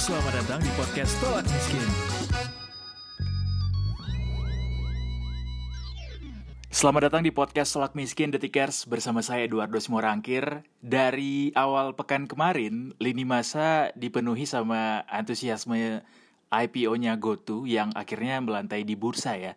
Selamat 0.00 0.32
datang 0.32 0.64
di 0.64 0.72
podcast 0.80 1.12
Tolak 1.20 1.44
Miskin. 1.44 1.88
Selamat 6.72 7.02
datang 7.04 7.20
di 7.20 7.28
podcast 7.28 7.68
Tolak 7.76 7.92
Miskin 7.92 8.32
Detikers 8.32 8.88
bersama 8.88 9.20
saya 9.20 9.44
Eduardo 9.44 9.76
Simorangkir. 9.76 10.64
Dari 10.80 11.52
awal 11.52 11.92
pekan 11.92 12.24
kemarin, 12.24 12.96
lini 12.96 13.28
masa 13.28 13.92
dipenuhi 13.92 14.48
sama 14.48 15.04
antusiasme 15.04 16.00
IPO-nya 16.48 17.20
GoTo 17.20 17.68
yang 17.68 17.92
akhirnya 17.92 18.40
melantai 18.40 18.88
di 18.88 18.96
bursa 18.96 19.36
ya. 19.36 19.52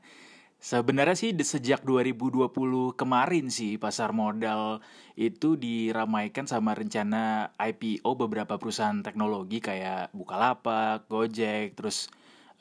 Sebenarnya 0.64 1.20
sih 1.20 1.36
sejak 1.36 1.84
2020 1.84 2.96
kemarin 2.96 3.52
sih 3.52 3.76
pasar 3.76 4.16
modal 4.16 4.80
itu 5.20 5.60
diramaikan 5.60 6.48
sama 6.48 6.72
rencana 6.72 7.52
IPO 7.60 8.08
beberapa 8.16 8.56
perusahaan 8.56 9.04
teknologi 9.04 9.60
kayak 9.60 10.16
Bukalapak, 10.16 11.04
Gojek, 11.12 11.76
terus 11.76 12.08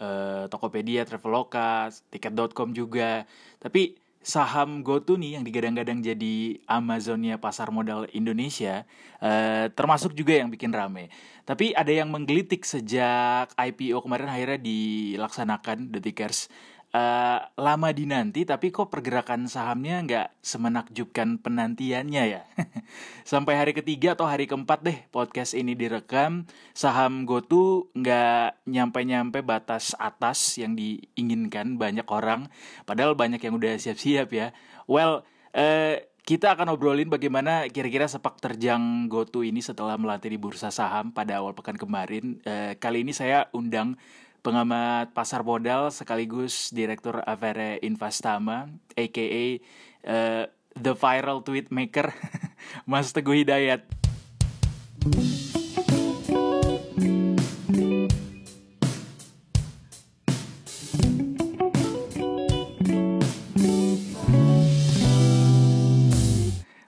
eh, 0.02 0.50
Tokopedia, 0.50 1.06
Traveloka, 1.06 1.94
Tiket.com 2.10 2.74
juga. 2.74 3.22
Tapi 3.62 3.94
saham 4.18 4.82
GoTo 4.82 5.14
nih 5.14 5.38
yang 5.38 5.46
digadang-gadang 5.46 6.02
jadi 6.02 6.58
Amazonnya 6.66 7.38
pasar 7.38 7.70
modal 7.70 8.10
Indonesia 8.10 8.82
eh, 9.22 9.70
termasuk 9.78 10.18
juga 10.18 10.42
yang 10.42 10.50
bikin 10.50 10.74
rame. 10.74 11.06
Tapi 11.46 11.70
ada 11.70 11.94
yang 11.94 12.10
menggelitik 12.10 12.66
sejak 12.66 13.54
IPO 13.54 14.02
kemarin 14.02 14.26
akhirnya 14.26 14.58
dilaksanakan 14.58 15.94
Detikers 15.94 16.50
uh, 16.92 17.40
lama 17.56 17.88
dinanti 17.90 18.44
tapi 18.44 18.68
kok 18.70 18.92
pergerakan 18.92 19.48
sahamnya 19.48 20.04
nggak 20.04 20.28
semenakjubkan 20.44 21.40
penantiannya 21.40 22.24
ya 22.38 22.42
sampai 23.32 23.56
hari 23.56 23.72
ketiga 23.72 24.14
atau 24.14 24.28
hari 24.28 24.44
keempat 24.46 24.84
deh 24.84 24.98
podcast 25.08 25.56
ini 25.56 25.72
direkam 25.72 26.44
saham 26.76 27.24
GoTo 27.24 27.90
nggak 27.96 28.68
nyampe-nyampe 28.68 29.40
batas 29.42 29.96
atas 29.96 30.60
yang 30.60 30.76
diinginkan 30.76 31.80
banyak 31.80 32.06
orang 32.08 32.52
padahal 32.84 33.16
banyak 33.16 33.40
yang 33.40 33.56
udah 33.56 33.80
siap-siap 33.80 34.28
ya 34.30 34.52
well 34.86 35.24
uh, 35.56 35.96
kita 36.22 36.54
akan 36.54 36.70
obrolin 36.70 37.10
bagaimana 37.10 37.66
kira-kira 37.66 38.06
sepak 38.06 38.38
terjang 38.38 39.10
GoTo 39.10 39.42
ini 39.42 39.58
setelah 39.58 39.98
melatih 39.98 40.30
di 40.30 40.38
bursa 40.38 40.70
saham 40.70 41.10
pada 41.10 41.42
awal 41.42 41.50
pekan 41.50 41.74
kemarin. 41.74 42.38
Uh, 42.46 42.78
kali 42.78 43.02
ini 43.02 43.10
saya 43.10 43.50
undang 43.50 43.98
pengamat 44.42 45.14
pasar 45.14 45.46
modal 45.46 45.94
sekaligus 45.94 46.74
direktur 46.74 47.22
Avere 47.22 47.78
Investama, 47.78 48.66
aka 48.98 49.14
uh, 49.22 49.54
eh, 50.02 50.44
the 50.74 50.98
viral 50.98 51.46
tweet 51.46 51.70
maker, 51.70 52.10
Mas 52.90 53.14
Teguh 53.14 53.46
Hidayat. 53.46 53.86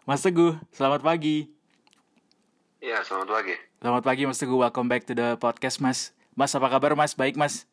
Mas 0.05 0.21
Teguh, 0.27 0.59
selamat 0.75 1.07
pagi. 1.07 1.49
Iya, 2.83 3.01
selamat 3.07 3.31
pagi. 3.31 3.55
Selamat 3.79 4.03
pagi 4.03 4.23
Mas 4.27 4.43
Teguh, 4.43 4.59
welcome 4.59 4.91
back 4.91 5.07
to 5.07 5.15
the 5.15 5.39
podcast 5.39 5.79
Mas. 5.79 6.11
Mas 6.35 6.55
apa 6.55 6.67
kabar 6.67 6.99
Mas? 6.99 7.15
Baik 7.15 7.39
Mas? 7.39 7.67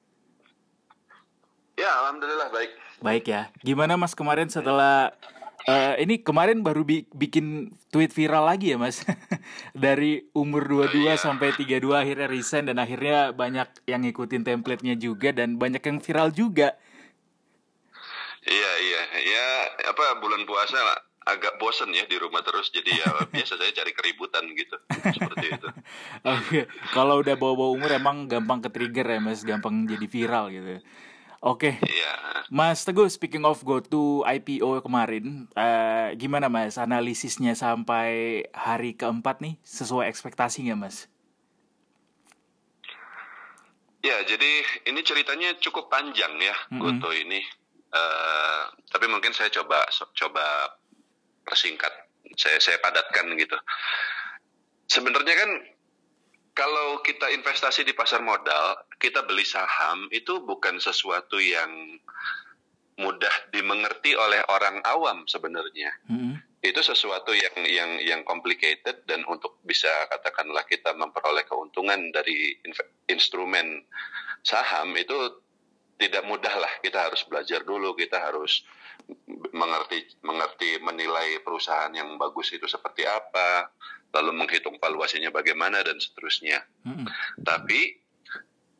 Ya 1.77 1.89
alhamdulillah 2.05 2.49
baik. 2.53 2.71
Baik 3.01 3.25
ya. 3.25 3.41
Gimana 3.65 3.97
Mas 3.97 4.13
kemarin 4.13 4.49
setelah 4.53 5.17
uh, 5.65 5.97
ini 5.97 6.21
kemarin 6.21 6.61
baru 6.61 6.85
bi 6.85 7.09
bikin 7.09 7.73
tweet 7.89 8.13
viral 8.13 8.45
lagi 8.45 8.73
ya 8.73 8.77
Mas? 8.77 9.01
Dari 9.73 10.29
umur 10.37 10.69
22 10.69 10.77
oh, 10.77 10.87
iya. 11.09 11.13
sampai 11.17 11.57
32 11.57 11.81
akhirnya 11.89 12.27
resign 12.29 12.69
dan 12.69 12.77
akhirnya 12.77 13.33
banyak 13.33 13.67
yang 13.89 14.05
ngikutin 14.05 14.45
templatenya 14.45 14.95
juga 14.95 15.33
dan 15.33 15.57
banyak 15.57 15.81
yang 15.81 15.97
viral 15.97 16.29
juga. 16.29 16.77
Iya 18.41 18.71
iya 18.81 19.01
ya 19.21 19.45
apa 19.89 20.17
bulan 20.17 20.45
puasa 20.49 20.77
lah 20.77 21.10
agak 21.21 21.61
bosen 21.61 21.93
ya 21.93 22.09
di 22.09 22.17
rumah 22.17 22.41
terus 22.41 22.73
jadi 22.73 22.91
ya 22.97 23.09
biasa 23.33 23.53
saya 23.57 23.71
cari 23.73 23.91
keributan 23.93 24.45
gitu 24.57 24.75
seperti 24.89 25.45
itu. 25.53 25.67
Oke, 26.37 26.59
kalau 26.93 27.21
udah 27.21 27.35
bawa-bawa 27.37 27.71
umur 27.77 27.91
emang 27.93 28.25
gampang 28.25 28.59
ke 28.65 28.69
trigger 28.73 29.05
ya 29.05 29.19
mas, 29.21 29.45
gampang 29.45 29.85
jadi 29.85 30.05
viral 30.09 30.49
gitu. 30.49 30.81
Oke, 31.41 31.73
okay. 31.73 31.89
iya. 31.89 32.13
Mas 32.53 32.85
Teguh, 32.85 33.09
speaking 33.09 33.41
of 33.49 33.65
go 33.65 33.81
to 33.81 34.21
IPO 34.29 34.85
kemarin, 34.85 35.49
uh, 35.57 36.13
gimana 36.13 36.53
mas 36.53 36.77
analisisnya 36.77 37.57
sampai 37.57 38.45
hari 38.53 38.93
keempat 38.93 39.41
nih 39.41 39.57
sesuai 39.65 40.05
ekspektasi 40.05 40.69
nggak 40.69 40.77
mas? 40.77 41.09
Ya, 44.01 44.17
jadi 44.25 44.51
ini 44.89 45.01
ceritanya 45.05 45.57
cukup 45.61 45.89
panjang 45.89 46.33
ya, 46.41 46.53
mm 46.69 46.77
-hmm. 46.77 46.81
Goto 46.81 47.09
ini. 47.13 47.41
Uh, 47.91 48.63
tapi 48.89 49.09
mungkin 49.09 49.33
saya 49.33 49.49
coba 49.49 49.83
coba 50.13 50.45
persingkat 51.45 51.91
saya 52.37 52.57
saya 52.61 52.77
padatkan 52.79 53.33
gitu. 53.35 53.57
Sebenarnya 54.87 55.35
kan 55.35 55.51
kalau 56.51 56.99
kita 57.03 57.31
investasi 57.31 57.87
di 57.87 57.95
pasar 57.95 58.19
modal 58.19 58.75
kita 58.99 59.23
beli 59.23 59.47
saham 59.47 60.11
itu 60.11 60.43
bukan 60.43 60.77
sesuatu 60.77 61.39
yang 61.39 61.97
mudah 62.99 63.33
dimengerti 63.49 64.13
oleh 64.13 64.43
orang 64.51 64.83
awam 64.85 65.25
sebenarnya. 65.25 65.91
Hmm. 66.07 66.37
itu 66.61 66.77
sesuatu 66.77 67.33
yang 67.33 67.57
yang 67.65 67.91
yang 68.05 68.21
complicated 68.21 69.01
dan 69.09 69.25
untuk 69.25 69.57
bisa 69.65 69.89
katakanlah 70.13 70.61
kita 70.69 70.93
memperoleh 70.93 71.41
keuntungan 71.49 72.13
dari 72.13 72.53
instrumen 73.09 73.81
saham 74.45 74.93
itu 74.93 75.41
tidak 75.97 76.21
mudah 76.29 76.53
lah. 76.61 76.69
Kita 76.85 77.09
harus 77.09 77.25
belajar 77.25 77.65
dulu 77.65 77.97
kita 77.97 78.21
harus 78.21 78.61
mengerti 79.51 80.05
mengerti 80.23 80.79
menilai 80.79 81.43
perusahaan 81.43 81.91
yang 81.91 82.15
bagus 82.15 82.55
itu 82.55 82.65
seperti 82.65 83.03
apa, 83.05 83.69
lalu 84.15 84.31
menghitung 84.35 84.79
valuasinya 84.79 85.31
bagaimana 85.31 85.83
dan 85.83 85.99
seterusnya. 85.99 86.63
Hmm. 86.83 87.07
Tapi 87.43 87.99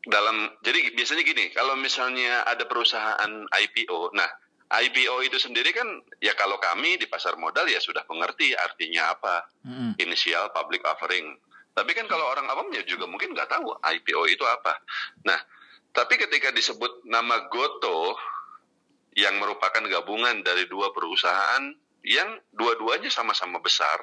dalam 0.07 0.49
jadi 0.65 0.95
biasanya 0.97 1.23
gini, 1.23 1.53
kalau 1.53 1.77
misalnya 1.77 2.41
ada 2.47 2.65
perusahaan 2.65 3.31
IPO, 3.51 4.15
nah 4.17 4.27
IPO 4.71 5.27
itu 5.27 5.37
sendiri 5.37 5.75
kan 5.75 5.87
ya 6.23 6.31
kalau 6.39 6.55
kami 6.57 6.95
di 6.95 7.05
pasar 7.05 7.35
modal 7.35 7.67
ya 7.67 7.83
sudah 7.83 8.07
mengerti 8.07 8.55
artinya 8.55 9.11
apa, 9.11 9.35
hmm. 9.67 9.99
inisial 9.99 10.49
public 10.55 10.81
offering. 10.87 11.35
Tapi 11.71 11.95
kan 11.95 12.07
kalau 12.07 12.27
orang 12.27 12.47
awamnya 12.51 12.83
juga 12.83 13.07
mungkin 13.07 13.31
nggak 13.31 13.47
tahu 13.47 13.71
IPO 13.79 14.23
itu 14.27 14.43
apa. 14.43 14.79
Nah, 15.23 15.39
tapi 15.91 16.15
ketika 16.19 16.51
disebut 16.55 17.03
nama 17.07 17.47
Goto 17.51 18.15
yang 19.15 19.35
merupakan 19.39 19.83
gabungan 19.83 20.39
dari 20.43 20.67
dua 20.71 20.95
perusahaan 20.95 21.75
yang 22.01 22.39
dua-duanya 22.55 23.11
sama-sama 23.13 23.61
besar, 23.61 24.01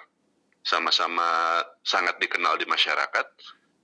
sama-sama 0.62 1.60
sangat 1.82 2.20
dikenal 2.22 2.60
di 2.60 2.66
masyarakat, 2.68 3.26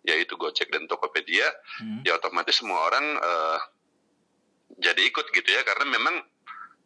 yaitu 0.06 0.38
Gojek 0.38 0.70
dan 0.70 0.86
Tokopedia, 0.86 1.48
hmm. 1.82 2.06
ya 2.06 2.14
otomatis 2.20 2.60
semua 2.60 2.86
orang 2.86 3.06
uh, 3.18 3.58
jadi 4.78 5.02
ikut 5.10 5.32
gitu 5.34 5.48
ya, 5.48 5.64
karena 5.66 5.90
memang 5.90 6.22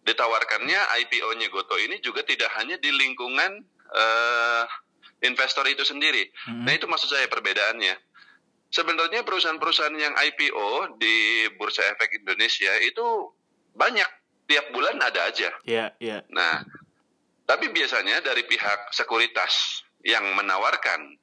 ditawarkannya 0.08 0.80
IPO-nya 1.04 1.52
Goto 1.52 1.76
ini 1.76 2.00
juga 2.00 2.24
tidak 2.24 2.48
hanya 2.56 2.80
di 2.80 2.88
lingkungan 2.88 3.60
uh, 3.92 4.64
investor 5.20 5.68
itu 5.68 5.84
sendiri. 5.84 6.32
Hmm. 6.48 6.64
Nah 6.64 6.72
itu 6.72 6.88
maksud 6.88 7.12
saya 7.12 7.28
perbedaannya. 7.28 7.92
Sebenarnya 8.68 9.24
perusahaan-perusahaan 9.24 9.96
yang 9.96 10.12
IPO 10.12 11.00
di 11.00 11.48
Bursa 11.56 11.84
Efek 11.92 12.20
Indonesia 12.20 12.72
itu 12.84 13.32
banyak 13.72 14.17
tiap 14.48 14.72
bulan 14.72 14.96
ada 14.98 15.28
aja. 15.28 15.52
Iya, 15.68 15.92
iya. 16.00 16.24
Nah, 16.32 16.64
tapi 17.44 17.68
biasanya 17.68 18.24
dari 18.24 18.48
pihak 18.48 18.90
sekuritas 18.96 19.84
yang 20.02 20.24
menawarkan 20.34 21.20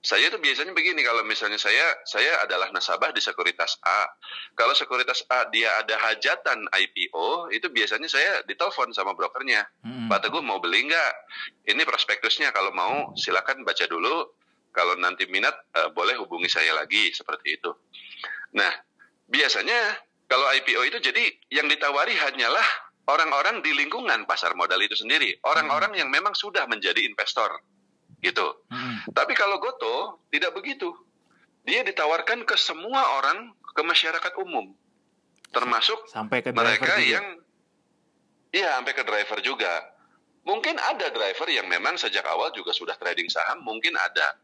saya 0.00 0.32
itu 0.32 0.40
biasanya 0.40 0.72
begini 0.72 1.04
kalau 1.04 1.20
misalnya 1.28 1.60
saya 1.60 1.84
saya 2.08 2.40
adalah 2.40 2.72
nasabah 2.72 3.12
di 3.12 3.20
sekuritas 3.20 3.76
A. 3.84 4.08
Kalau 4.56 4.72
sekuritas 4.72 5.20
A 5.28 5.44
dia 5.52 5.76
ada 5.76 5.92
hajatan 5.92 6.72
IPO, 6.72 7.52
itu 7.52 7.68
biasanya 7.68 8.08
saya 8.08 8.40
ditelepon 8.48 8.96
sama 8.96 9.12
brokernya. 9.12 9.60
Hmm. 9.84 10.08
Pak 10.08 10.24
Teguh 10.24 10.40
mau 10.40 10.56
beli 10.56 10.88
nggak? 10.88 11.12
Ini 11.68 11.84
prospektusnya 11.84 12.48
kalau 12.48 12.72
mau 12.72 13.12
silakan 13.12 13.60
baca 13.60 13.84
dulu. 13.84 14.32
Kalau 14.72 14.96
nanti 14.96 15.28
minat 15.28 15.52
uh, 15.76 15.92
boleh 15.92 16.16
hubungi 16.16 16.48
saya 16.48 16.72
lagi 16.72 17.12
seperti 17.12 17.60
itu. 17.60 17.74
Nah, 18.56 18.70
biasanya 19.28 20.00
kalau 20.30 20.46
IPO 20.54 20.80
itu 20.94 20.98
jadi 21.02 21.24
yang 21.50 21.66
ditawari 21.66 22.14
hanyalah 22.14 22.62
orang-orang 23.10 23.58
di 23.66 23.74
lingkungan 23.74 24.22
pasar 24.30 24.54
modal 24.54 24.78
itu 24.78 24.94
sendiri, 24.94 25.34
orang-orang 25.42 25.98
yang 25.98 26.06
memang 26.06 26.30
sudah 26.38 26.70
menjadi 26.70 27.02
investor, 27.02 27.50
gitu. 28.22 28.62
Hmm. 28.70 29.02
Tapi 29.10 29.34
kalau 29.34 29.58
Goto 29.58 30.22
tidak 30.30 30.54
begitu, 30.54 30.94
dia 31.66 31.82
ditawarkan 31.82 32.46
ke 32.46 32.54
semua 32.54 33.18
orang, 33.18 33.50
ke 33.74 33.82
masyarakat 33.82 34.32
umum, 34.38 34.70
termasuk 35.50 35.98
sampai 36.06 36.46
ke 36.46 36.54
mereka 36.54 36.94
juga. 36.94 37.10
yang, 37.18 37.26
iya 38.54 38.78
sampai 38.78 38.94
ke 38.94 39.02
driver 39.02 39.42
juga. 39.42 39.98
Mungkin 40.46 40.78
ada 40.78 41.10
driver 41.10 41.50
yang 41.50 41.66
memang 41.66 41.98
sejak 41.98 42.24
awal 42.24 42.54
juga 42.54 42.70
sudah 42.70 42.94
trading 42.96 43.26
saham, 43.26 43.60
mungkin 43.66 43.98
ada. 43.98 44.38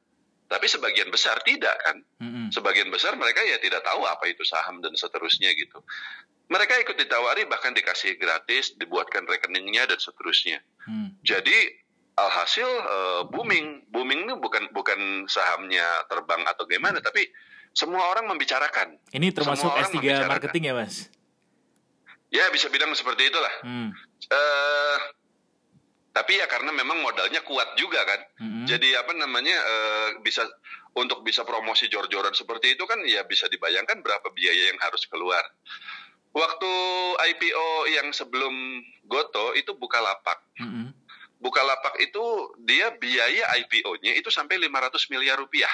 Tapi 0.46 0.66
sebagian 0.70 1.10
besar 1.10 1.43
tidak 1.43 1.75
kan. 1.82 1.96
Mm-hmm. 2.22 2.54
Sebagian 2.54 2.88
besar 2.90 3.19
mereka 3.19 3.43
ya 3.43 3.58
tidak 3.58 3.82
tahu 3.82 4.06
apa 4.06 4.31
itu 4.31 4.46
saham 4.46 4.78
dan 4.78 4.94
seterusnya 4.94 5.50
gitu. 5.58 5.82
Mereka 6.46 6.78
ikut 6.87 6.94
ditawari 6.94 7.43
bahkan 7.50 7.75
dikasih 7.75 8.14
gratis, 8.22 8.78
dibuatkan 8.78 9.26
rekeningnya 9.26 9.90
dan 9.90 9.98
seterusnya. 9.98 10.62
Mm. 10.87 11.19
Jadi 11.26 11.58
alhasil 12.14 12.70
uh, 12.87 13.22
booming, 13.26 13.90
booming 13.90 14.31
itu 14.31 14.34
bukan 14.38 14.70
bukan 14.70 15.26
sahamnya 15.26 16.06
terbang 16.06 16.46
atau 16.46 16.64
gimana, 16.70 17.02
tapi 17.02 17.26
semua 17.75 18.08
orang 18.08 18.31
membicarakan. 18.31 18.96
Ini 19.10 19.34
termasuk 19.34 19.69
S3 19.69 20.25
marketing 20.25 20.70
ya 20.70 20.75
mas? 20.78 21.10
Ya 22.31 22.46
bisa 22.54 22.70
bilang 22.70 22.94
seperti 22.94 23.28
itulah. 23.28 23.54
Hmm. 23.66 23.90
Uh, 24.31 24.96
tapi 26.16 26.40
ya 26.40 26.48
karena 26.48 26.72
memang 26.72 27.04
modalnya 27.04 27.44
kuat 27.44 27.76
juga 27.76 28.00
kan 28.08 28.20
mm-hmm. 28.40 28.64
jadi 28.64 29.04
apa 29.04 29.12
namanya 29.12 29.52
uh, 29.52 30.08
bisa 30.24 30.48
untuk 30.96 31.20
bisa 31.20 31.44
promosi 31.44 31.92
jor-joran 31.92 32.32
seperti 32.32 32.72
itu 32.72 32.88
kan 32.88 33.04
ya 33.04 33.20
bisa 33.28 33.52
dibayangkan 33.52 34.00
berapa 34.00 34.24
biaya 34.32 34.72
yang 34.72 34.80
harus 34.80 35.04
keluar 35.12 35.44
waktu 36.32 36.72
IPO 37.20 37.68
yang 38.00 38.08
sebelum 38.16 38.80
Goto 39.04 39.52
itu 39.52 39.76
buka 39.76 40.00
lapak 40.00 40.40
mm-hmm. 40.56 40.88
buka 41.36 41.60
lapak 41.60 42.00
itu 42.00 42.24
dia 42.64 42.96
biaya 42.96 43.52
IPO-nya 43.60 44.16
itu 44.16 44.32
sampai 44.32 44.56
500 44.56 45.12
miliar 45.12 45.36
rupiah 45.36 45.72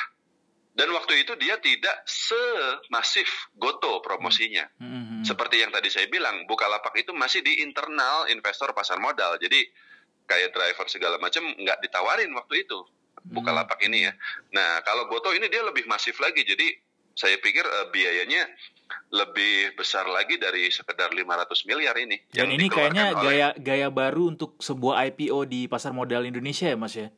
dan 0.74 0.90
waktu 0.90 1.22
itu 1.22 1.38
dia 1.38 1.60
tidak 1.60 2.00
semasif 2.08 3.28
Goto 3.52 4.00
promosinya. 4.00 4.64
Mm-hmm. 4.80 5.20
Seperti 5.20 5.60
yang 5.60 5.68
tadi 5.68 5.92
saya 5.92 6.08
bilang, 6.08 6.48
Bukalapak 6.48 6.96
itu 6.96 7.12
masih 7.12 7.44
di 7.44 7.60
internal 7.60 8.24
investor 8.32 8.72
pasar 8.72 8.96
modal. 8.96 9.36
Jadi 9.36 9.68
kayak 10.26 10.54
driver 10.54 10.86
segala 10.88 11.16
macam 11.19 11.44
nggak 11.44 11.78
ditawarin 11.82 12.30
waktu 12.34 12.64
itu 12.64 12.78
buka 13.22 13.50
hmm. 13.54 13.58
lapak 13.62 13.80
ini 13.86 14.10
ya. 14.10 14.12
Nah 14.50 14.82
kalau 14.82 15.06
Goto 15.06 15.30
ini 15.30 15.46
dia 15.46 15.62
lebih 15.62 15.86
masif 15.86 16.19
lagi 16.19 16.42
jadi 16.42 16.66
saya 17.12 17.36
pikir 17.38 17.62
uh, 17.62 17.92
biayanya 17.92 18.48
lebih 19.12 19.76
besar 19.76 20.08
lagi 20.08 20.40
dari 20.40 20.72
sekedar 20.72 21.12
500 21.12 21.69
miliar 21.69 21.96
ini. 22.00 22.16
Dan 22.32 22.48
ini 22.52 22.69
kayaknya 22.69 23.12
oleh... 23.12 23.24
gaya 23.24 23.48
gaya 23.56 23.88
baru 23.92 24.32
untuk 24.32 24.56
sebuah 24.60 25.12
IPO 25.12 25.38
di 25.48 25.60
pasar 25.69 25.92
modal 25.92 26.24
Indonesia 26.24 26.69
ya 26.69 26.76
Mas 26.76 26.96
ya? 26.96 27.12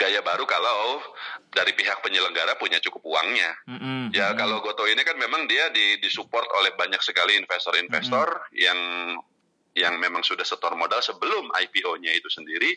Gaya 0.00 0.24
baru 0.24 0.48
kalau 0.48 1.04
dari 1.52 1.76
pihak 1.76 2.00
penyelenggara 2.00 2.56
punya 2.56 2.80
cukup 2.80 3.04
uangnya. 3.04 3.52
Mm-hmm. 3.68 4.16
Ya 4.16 4.32
kalau 4.32 4.64
Goto 4.64 4.88
ini 4.88 5.04
kan 5.04 5.20
memang 5.20 5.44
dia 5.44 5.68
di 5.68 6.00
disupport 6.00 6.48
oleh 6.56 6.72
banyak 6.72 7.04
sekali 7.04 7.36
investor-investor 7.36 8.28
mm-hmm. 8.32 8.56
yang 8.56 8.78
yang 9.74 9.98
memang 10.02 10.26
sudah 10.26 10.42
setor 10.42 10.74
modal 10.74 10.98
sebelum 10.98 11.50
IPO-nya 11.54 12.10
itu 12.14 12.26
sendiri 12.26 12.74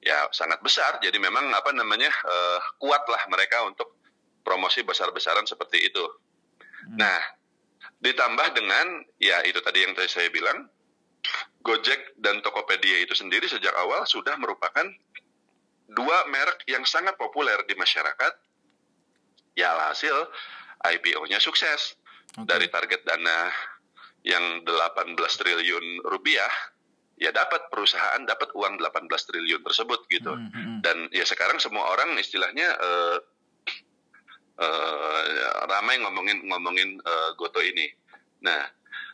ya 0.00 0.30
sangat 0.32 0.62
besar. 0.64 0.98
Jadi 1.02 1.18
memang 1.20 1.50
apa 1.52 1.70
namanya 1.74 2.08
uh, 2.08 2.60
kuatlah 2.80 3.20
mereka 3.28 3.66
untuk 3.66 4.00
promosi 4.40 4.80
besar-besaran 4.86 5.44
seperti 5.44 5.90
itu. 5.90 6.04
Hmm. 6.88 7.04
Nah, 7.04 7.20
ditambah 8.00 8.56
dengan 8.56 9.04
ya 9.20 9.44
itu 9.44 9.60
tadi 9.60 9.84
yang 9.84 9.92
tadi 9.92 10.08
saya 10.08 10.32
bilang 10.32 10.66
Gojek 11.60 12.16
dan 12.16 12.40
Tokopedia 12.40 13.04
itu 13.04 13.12
sendiri 13.12 13.44
sejak 13.44 13.76
awal 13.76 14.08
sudah 14.08 14.32
merupakan 14.40 14.88
dua 15.92 16.24
merek 16.32 16.64
yang 16.64 16.86
sangat 16.88 17.20
populer 17.20 17.60
di 17.68 17.76
masyarakat. 17.76 18.32
Ya 19.58 19.76
hasil 19.90 20.14
IPO-nya 20.80 21.36
sukses. 21.42 22.00
Okay. 22.32 22.46
Dari 22.46 22.66
target 22.70 23.04
dana 23.04 23.52
yang 24.26 24.64
18 24.68 25.16
triliun 25.16 26.04
rupiah 26.04 26.50
ya 27.20 27.32
dapat 27.32 27.68
perusahaan 27.68 28.20
dapat 28.24 28.52
uang 28.56 28.80
18 28.80 29.08
triliun 29.08 29.60
tersebut 29.64 30.08
gitu 30.08 30.32
mm 30.32 30.48
-hmm. 30.48 30.76
dan 30.80 30.96
ya 31.12 31.24
sekarang 31.24 31.60
semua 31.60 31.92
orang 31.92 32.16
istilahnya 32.16 32.68
uh, 32.80 33.16
uh, 34.60 35.20
ramai 35.68 36.00
ngomongin 36.00 36.48
ngomongin 36.48 36.96
uh, 37.04 37.36
Goto 37.36 37.60
ini 37.60 37.92
nah 38.40 38.64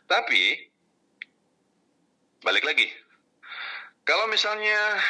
tapi 0.07 0.55
balik 2.43 2.63
lagi 2.63 2.87
kalau 4.07 4.31
misalnya 4.31 5.03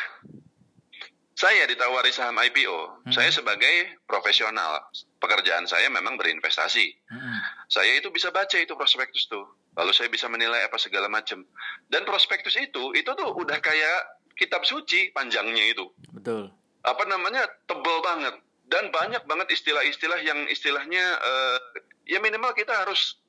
saya 1.38 1.70
ditawari 1.70 2.10
saham 2.10 2.34
IPO, 2.34 3.06
hmm. 3.06 3.14
saya 3.14 3.30
sebagai 3.30 4.02
profesional, 4.10 4.90
pekerjaan 5.22 5.70
saya 5.70 5.86
memang 5.86 6.18
berinvestasi. 6.18 6.98
Hmm. 7.14 7.38
Saya 7.70 8.02
itu 8.02 8.10
bisa 8.10 8.34
baca 8.34 8.58
itu 8.58 8.74
prospektus 8.74 9.30
tuh 9.30 9.46
lalu 9.78 9.92
saya 9.94 10.10
bisa 10.10 10.26
menilai 10.26 10.66
apa 10.66 10.76
segala 10.82 11.06
macam. 11.08 11.46
Dan 11.88 12.04
prospektus 12.04 12.58
itu 12.58 12.92
itu 12.98 13.08
tuh 13.14 13.30
udah 13.38 13.62
kayak 13.62 14.26
kitab 14.34 14.66
suci 14.66 15.14
panjangnya 15.14 15.78
itu. 15.78 15.86
Betul. 16.12 16.50
Apa 16.82 17.04
namanya 17.06 17.46
tebel 17.70 18.02
banget 18.02 18.36
dan 18.68 18.90
banyak 18.92 19.24
banget 19.30 19.48
istilah-istilah 19.54 20.20
yang 20.26 20.50
istilahnya 20.50 21.04
uh, 21.22 21.58
ya 22.04 22.20
minimal 22.20 22.52
kita 22.58 22.74
harus 22.74 23.22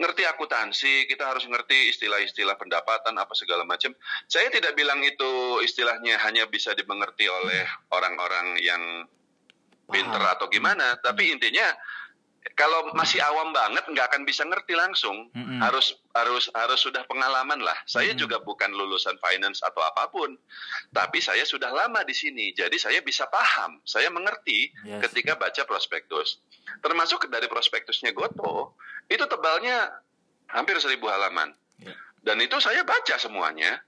ngerti 0.00 0.24
akuntansi, 0.24 1.04
kita 1.06 1.28
harus 1.28 1.44
ngerti 1.44 1.92
istilah-istilah 1.92 2.56
pendapatan 2.56 3.12
apa 3.20 3.32
segala 3.36 3.62
macam. 3.62 3.92
Saya 4.24 4.48
tidak 4.48 4.72
bilang 4.72 5.04
itu 5.04 5.60
istilahnya 5.60 6.16
hanya 6.24 6.48
bisa 6.48 6.72
dimengerti 6.72 7.28
oleh 7.28 7.62
orang-orang 7.92 8.56
yang 8.64 8.82
pinter 9.92 10.22
atau 10.24 10.48
gimana, 10.48 10.96
tapi 11.04 11.28
intinya 11.28 11.68
kalau 12.58 12.90
masih 12.98 13.22
awam 13.22 13.54
banget 13.54 13.86
nggak 13.86 14.06
akan 14.10 14.22
bisa 14.26 14.42
ngerti 14.42 14.74
langsung. 14.74 15.30
Mm-hmm. 15.32 15.60
harus 15.62 15.94
harus 16.12 16.50
harus 16.52 16.80
sudah 16.82 17.06
pengalaman 17.06 17.62
lah. 17.62 17.78
Saya 17.86 18.12
mm-hmm. 18.12 18.18
juga 18.18 18.36
bukan 18.42 18.74
lulusan 18.74 19.14
finance 19.22 19.62
atau 19.62 19.78
apa 19.80 20.10
pun. 20.10 20.34
Tapi 20.90 21.22
saya 21.22 21.46
sudah 21.46 21.70
lama 21.70 22.02
di 22.02 22.12
sini. 22.12 22.50
Jadi 22.50 22.76
saya 22.82 22.98
bisa 23.00 23.30
paham. 23.30 23.78
Saya 23.86 24.10
mengerti 24.10 24.74
yes. 24.82 25.06
ketika 25.08 25.38
baca 25.38 25.62
prospektus. 25.64 26.42
Termasuk 26.82 27.30
dari 27.30 27.46
prospektusnya 27.46 28.10
Goto 28.10 28.74
itu 29.06 29.22
tebalnya 29.30 29.90
hampir 30.50 30.76
seribu 30.82 31.06
halaman. 31.08 31.54
Yeah. 31.82 31.98
dan 32.22 32.38
itu 32.38 32.58
saya 32.58 32.82
baca 32.82 33.18
semuanya. 33.18 33.78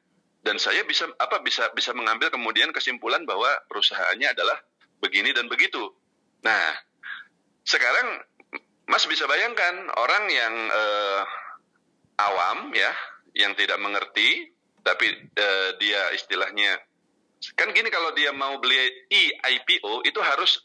Dan 0.44 0.60
saya 0.60 0.84
bisa 0.84 1.08
apa 1.16 1.40
bisa 1.40 1.72
bisa 1.72 1.96
mengambil 1.96 2.28
kemudian 2.28 2.68
kesimpulan 2.68 3.24
bahwa 3.24 3.48
perusahaannya 3.66 4.28
adalah 4.28 4.60
begini 5.00 5.32
dan 5.32 5.48
begitu. 5.48 5.90
Nah 6.44 6.76
sekarang 7.64 8.20
Mas 8.84 9.08
bisa 9.08 9.24
bayangkan 9.24 9.88
orang 9.96 10.24
yang 10.28 10.54
uh, 10.68 11.22
awam 12.20 12.70
ya, 12.76 12.92
yang 13.32 13.56
tidak 13.56 13.80
mengerti, 13.80 14.52
tapi 14.84 15.08
uh, 15.40 15.70
dia 15.80 16.12
istilahnya 16.12 16.78
kan 17.52 17.68
gini 17.76 17.92
kalau 17.92 18.16
dia 18.16 18.32
mau 18.32 18.56
beli 18.56 19.04
e-IPO 19.12 20.08
itu 20.08 20.20
harus 20.24 20.64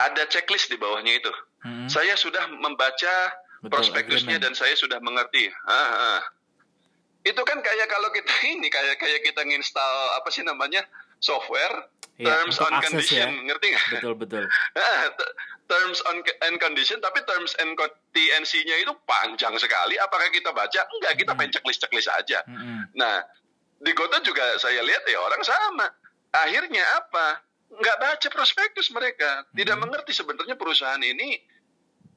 ada 0.00 0.24
checklist 0.24 0.72
di 0.72 0.80
bawahnya 0.80 1.20
itu. 1.20 1.32
Hmm. 1.60 1.90
Saya 1.90 2.16
sudah 2.16 2.48
membaca 2.48 3.14
Betul, 3.60 3.68
prospektusnya 3.68 4.40
dan 4.40 4.56
saya 4.56 4.72
sudah 4.78 5.02
mengerti. 5.02 5.50
Ah, 5.66 6.16
ah. 6.16 6.20
Itu 7.26 7.42
kan 7.44 7.60
kayak 7.60 7.90
kalau 7.90 8.08
kita 8.14 8.32
ini 8.56 8.72
kayak 8.72 8.96
kayak 8.96 9.20
kita 9.26 9.44
nginstal 9.44 10.16
apa 10.16 10.32
sih 10.32 10.46
namanya 10.46 10.86
software 11.20 11.90
ya, 12.16 12.30
terms 12.30 12.56
on 12.62 12.72
condition 12.80 13.28
ya. 13.28 13.44
ngerti 13.52 13.66
nggak? 13.74 13.86
Betul 14.00 14.14
betul. 14.16 14.44
Terms 15.68 16.00
and 16.48 16.56
condition 16.56 16.96
tapi 17.04 17.20
terms 17.28 17.52
and 17.60 17.76
TNC-nya 18.16 18.76
itu 18.80 18.92
panjang 19.04 19.52
sekali. 19.60 20.00
Apakah 20.00 20.32
kita 20.32 20.48
baca? 20.56 20.80
Enggak, 20.96 21.12
kita 21.20 21.36
main 21.36 21.52
checklist-checklist 21.52 22.08
aja. 22.08 22.40
Hmm. 22.48 22.88
Nah, 22.96 23.20
di 23.76 23.92
kota 23.92 24.24
juga 24.24 24.56
saya 24.56 24.80
lihat 24.80 25.04
ya 25.04 25.20
orang 25.20 25.44
sama. 25.44 25.86
Akhirnya 26.32 26.80
apa? 26.96 27.44
Enggak 27.68 28.00
baca 28.00 28.28
prospektus 28.32 28.88
mereka. 28.96 29.44
Tidak 29.52 29.76
hmm. 29.76 29.82
mengerti 29.84 30.16
sebenarnya 30.16 30.56
perusahaan 30.56 31.04
ini 31.04 31.36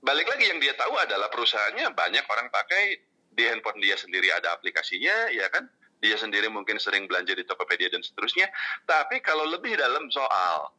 balik 0.02 0.32
lagi 0.32 0.50
yang 0.50 0.58
dia 0.58 0.74
tahu 0.74 0.96
adalah 0.98 1.30
perusahaannya 1.30 1.94
banyak 1.94 2.26
orang 2.26 2.48
pakai 2.50 2.98
di 3.32 3.44
handphone 3.48 3.80
dia 3.80 3.96
sendiri 3.96 4.28
ada 4.34 4.52
aplikasinya, 4.56 5.32
ya 5.32 5.48
kan? 5.48 5.68
Dia 6.02 6.18
sendiri 6.18 6.50
mungkin 6.50 6.82
sering 6.82 7.06
belanja 7.06 7.38
di 7.38 7.46
Tokopedia 7.46 7.94
dan 7.94 8.02
seterusnya. 8.02 8.50
Tapi 8.90 9.22
kalau 9.22 9.46
lebih 9.48 9.78
dalam 9.78 10.10
soal 10.10 10.74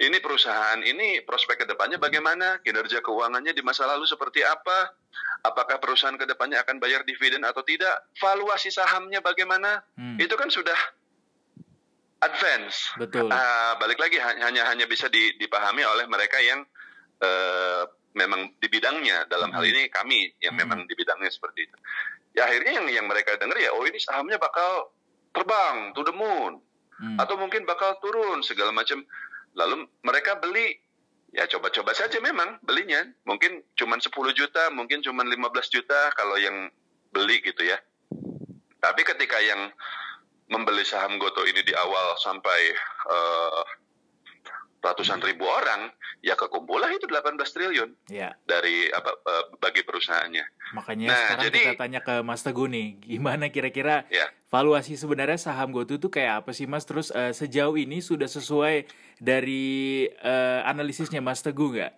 ini 0.00 0.18
perusahaan 0.24 0.80
ini 0.80 1.20
prospek 1.20 1.62
ke 1.62 1.66
depannya 1.68 2.00
bagaimana, 2.00 2.64
kinerja 2.64 3.04
keuangannya 3.04 3.52
di 3.52 3.60
masa 3.60 3.84
lalu 3.84 4.08
seperti 4.08 4.40
apa, 4.40 4.96
apakah 5.44 5.76
perusahaan 5.76 6.16
ke 6.16 6.24
depannya 6.24 6.64
akan 6.64 6.80
bayar 6.80 7.04
dividen 7.04 7.44
atau 7.44 7.60
tidak, 7.60 8.08
valuasi 8.16 8.72
sahamnya 8.72 9.20
bagaimana, 9.20 9.84
hmm. 10.00 10.16
itu 10.16 10.32
kan 10.32 10.48
sudah 10.48 10.78
advance. 12.24 12.94
Betul. 12.96 13.28
Uh, 13.28 13.72
balik 13.82 13.98
lagi 14.00 14.16
hanya 14.16 14.64
hanya 14.70 14.86
bisa 14.88 15.10
dipahami 15.12 15.82
oleh 15.84 16.06
mereka 16.08 16.38
yang 16.40 16.64
uh, 17.20 17.84
memang 18.14 18.54
di 18.62 18.68
bidangnya. 18.70 19.28
Dalam 19.28 19.52
hmm. 19.52 19.56
hal 19.60 19.64
ini 19.66 19.82
kami 19.92 20.32
yang 20.40 20.56
hmm. 20.56 20.62
memang 20.62 20.80
di 20.88 20.94
bidangnya 20.96 21.28
seperti 21.28 21.68
itu. 21.68 21.76
Ya 22.32 22.48
akhirnya 22.48 22.80
yang 22.80 22.86
yang 22.88 23.06
mereka 23.12 23.36
dengar 23.36 23.60
ya, 23.60 23.76
oh 23.76 23.84
ini 23.84 24.00
sahamnya 24.00 24.40
bakal 24.40 24.88
terbang 25.36 25.92
to 25.92 26.00
the 26.00 26.14
moon, 26.16 26.64
hmm. 26.96 27.20
atau 27.20 27.36
mungkin 27.36 27.68
bakal 27.68 28.00
turun 28.00 28.40
segala 28.40 28.72
macam 28.72 29.04
lalu 29.56 29.88
mereka 30.04 30.38
beli 30.40 30.78
ya 31.32 31.48
coba-coba 31.48 31.96
saja 31.96 32.20
memang 32.20 32.60
belinya 32.64 33.08
mungkin 33.24 33.64
cuma 33.72 33.96
10 33.96 34.12
juta 34.36 34.68
mungkin 34.72 35.00
cuma 35.00 35.24
15 35.24 35.38
juta 35.72 36.12
kalau 36.12 36.36
yang 36.36 36.68
beli 37.12 37.40
gitu 37.40 37.64
ya 37.64 37.80
tapi 38.82 39.06
ketika 39.06 39.38
yang 39.38 39.70
membeli 40.52 40.84
saham 40.84 41.16
Goto 41.16 41.46
ini 41.48 41.64
di 41.64 41.72
awal 41.72 42.18
sampai 42.20 42.60
uh, 43.08 43.64
ratusan 44.82 45.22
ribu 45.22 45.46
orang, 45.46 45.88
ya 46.20 46.34
kekumpulah 46.34 46.90
itu 46.90 47.06
18 47.06 47.38
triliun 47.38 47.90
ya. 48.10 48.34
dari 48.42 48.90
apa 48.90 49.14
uh, 49.14 49.44
bagi 49.62 49.86
perusahaannya. 49.86 50.74
Makanya 50.74 51.06
nah, 51.06 51.16
sekarang 51.16 51.44
jadi, 51.46 51.60
kita 51.62 51.78
tanya 51.78 52.00
ke 52.02 52.14
Mas 52.26 52.42
Teguh 52.42 52.66
nih, 52.66 52.98
gimana 52.98 53.48
kira-kira 53.54 54.04
ya. 54.10 54.26
Valuasi 54.52 55.00
sebenarnya 55.00 55.40
saham 55.40 55.72
GoTo 55.72 55.96
itu 55.96 56.12
kayak 56.12 56.44
apa 56.44 56.52
sih 56.52 56.68
Mas? 56.68 56.84
Terus 56.84 57.08
uh, 57.08 57.32
sejauh 57.32 57.72
ini 57.80 58.04
sudah 58.04 58.28
sesuai 58.28 58.84
dari 59.16 60.04
uh, 60.20 60.60
analisisnya 60.68 61.24
Mas 61.24 61.40
Teguh 61.40 61.72
nggak? 61.72 61.92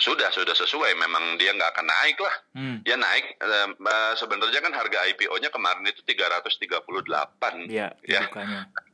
Sudah, 0.00 0.32
sudah 0.32 0.56
sesuai. 0.56 0.96
Memang 0.96 1.36
dia 1.36 1.52
nggak 1.52 1.70
akan 1.76 1.86
naik 1.86 2.16
lah. 2.24 2.34
Hmm. 2.56 2.76
Dia 2.88 2.96
naik. 2.96 3.36
Uh, 3.36 4.16
sebenarnya 4.16 4.64
kan 4.64 4.72
harga 4.72 5.04
IPO-nya 5.12 5.52
kemarin 5.52 5.84
itu 5.84 6.00
338. 6.08 7.68
Iya, 7.68 7.92
ya. 8.08 8.20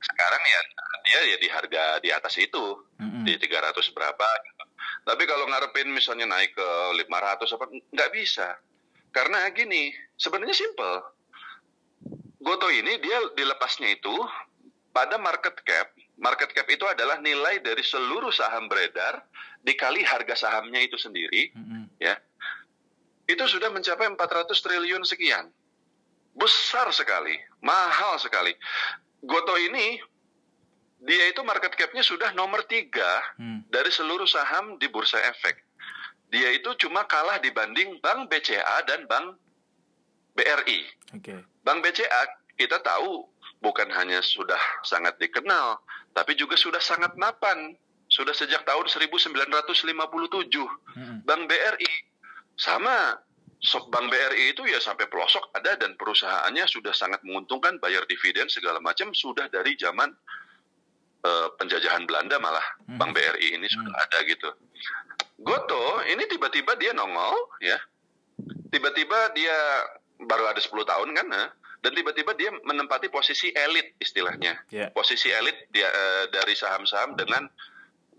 Sekarang 0.02 0.42
ya 0.42 0.60
dia 1.00 1.20
ya 1.30 1.36
di 1.38 1.48
harga 1.48 1.82
di 2.02 2.10
atas 2.10 2.34
itu. 2.42 2.84
Hmm. 2.98 3.22
Di 3.22 3.38
300 3.38 3.70
berapa 3.94 4.28
gitu. 4.50 4.62
Tapi 5.06 5.22
kalau 5.24 5.46
ngarepin 5.46 5.88
misalnya 5.94 6.26
naik 6.26 6.58
ke 6.58 6.68
500 7.06 7.54
apa 7.54 7.64
nggak 7.70 8.10
bisa. 8.12 8.58
Karena 9.10 9.46
gini, 9.50 9.90
sebenarnya 10.14 10.54
simple. 10.54 11.19
Goto 12.40 12.72
ini 12.72 12.96
dia 12.98 13.18
dilepasnya 13.36 14.00
itu 14.00 14.16
pada 14.90 15.20
market 15.20 15.54
cap 15.62 15.92
market 16.20 16.52
cap 16.52 16.68
itu 16.68 16.84
adalah 16.84 17.16
nilai 17.18 17.64
dari 17.64 17.80
seluruh 17.80 18.30
saham 18.30 18.68
beredar 18.68 19.24
dikali 19.64 20.04
harga 20.04 20.36
sahamnya 20.36 20.84
itu 20.84 21.00
sendiri, 21.00 21.50
mm-hmm. 21.56 21.82
ya. 21.98 22.14
Itu 23.24 23.48
sudah 23.48 23.72
mencapai 23.72 24.06
400 24.12 24.52
triliun 24.52 25.02
sekian. 25.08 25.48
Besar 26.36 26.92
sekali, 26.92 27.34
mahal 27.64 28.20
sekali. 28.20 28.52
Goto 29.24 29.56
ini 29.56 29.98
dia 31.00 31.32
itu 31.32 31.40
market 31.40 31.72
capnya 31.76 32.04
sudah 32.04 32.36
nomor 32.36 32.68
tiga 32.68 33.24
mm. 33.40 33.72
dari 33.72 33.88
seluruh 33.88 34.28
saham 34.28 34.76
di 34.76 34.86
bursa 34.92 35.16
efek. 35.32 35.56
Dia 36.30 36.52
itu 36.54 36.70
cuma 36.78 37.08
kalah 37.08 37.42
dibanding 37.42 37.98
Bank 37.98 38.30
BCA 38.30 38.86
dan 38.86 39.08
Bank 39.08 39.34
BRI. 40.36 40.86
Okay. 41.18 41.42
Bank 41.64 41.84
BCA 41.84 42.22
kita 42.56 42.80
tahu 42.84 43.24
bukan 43.64 43.88
hanya 43.92 44.20
sudah 44.20 44.58
sangat 44.84 45.16
dikenal, 45.20 45.80
tapi 46.12 46.36
juga 46.36 46.56
sudah 46.56 46.80
sangat 46.80 47.16
mapan. 47.16 47.76
Sudah 48.10 48.34
sejak 48.34 48.66
tahun 48.66 48.90
1957. 48.90 49.30
Hmm. 50.98 51.22
Bank 51.22 51.46
BRI 51.46 51.92
sama 52.58 53.22
Bank 53.92 54.06
BRI 54.10 54.56
itu 54.56 54.66
ya 54.66 54.82
sampai 54.82 55.06
pelosok 55.06 55.54
ada 55.54 55.78
dan 55.78 55.94
perusahaannya 55.94 56.64
sudah 56.66 56.90
sangat 56.90 57.22
menguntungkan 57.22 57.78
bayar 57.78 58.02
dividen 58.10 58.50
segala 58.50 58.82
macam 58.82 59.14
sudah 59.14 59.46
dari 59.52 59.78
zaman 59.78 60.10
uh, 61.22 61.48
penjajahan 61.60 62.02
Belanda 62.08 62.40
malah 62.42 62.64
hmm. 62.88 62.98
Bank 62.98 63.12
BRI 63.14 63.62
ini 63.62 63.68
sudah 63.70 63.94
hmm. 63.94 64.04
ada 64.10 64.18
gitu. 64.26 64.50
Goto 65.40 66.04
ini 66.08 66.24
tiba-tiba 66.26 66.74
dia 66.76 66.92
nongol 66.96 67.36
ya. 67.62 67.78
Tiba-tiba 68.74 69.34
dia 69.38 69.56
baru 70.26 70.50
ada 70.52 70.60
10 70.60 70.72
tahun 70.84 71.08
kan, 71.16 71.26
nah, 71.28 71.48
dan 71.80 71.92
tiba-tiba 71.96 72.36
dia 72.36 72.52
menempati 72.52 73.08
posisi 73.08 73.48
elit 73.56 73.96
istilahnya. 73.96 74.60
Yeah. 74.68 74.92
Posisi 74.92 75.32
elit 75.32 75.72
dia 75.72 75.88
uh, 75.88 76.24
dari 76.28 76.52
saham-saham 76.52 77.16
dengan 77.16 77.48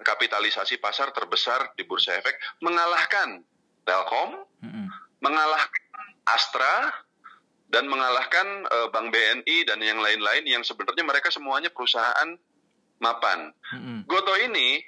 kapitalisasi 0.02 0.82
pasar 0.82 1.14
terbesar 1.14 1.78
di 1.78 1.86
bursa 1.86 2.18
efek 2.18 2.34
mengalahkan 2.66 3.46
Telkom, 3.86 4.46
mm 4.66 4.70
-hmm. 4.70 4.86
mengalahkan 5.22 5.86
Astra 6.26 6.90
dan 7.70 7.86
mengalahkan 7.86 8.66
uh, 8.70 8.88
Bank 8.90 9.14
BNI 9.14 9.58
dan 9.70 9.78
yang 9.82 10.02
lain-lain 10.02 10.46
yang 10.46 10.66
sebenarnya 10.66 11.06
mereka 11.06 11.30
semuanya 11.30 11.70
perusahaan 11.70 12.38
mapan. 12.98 13.54
Mm 13.78 13.80
-hmm. 13.82 13.98
Goto 14.10 14.34
ini 14.42 14.82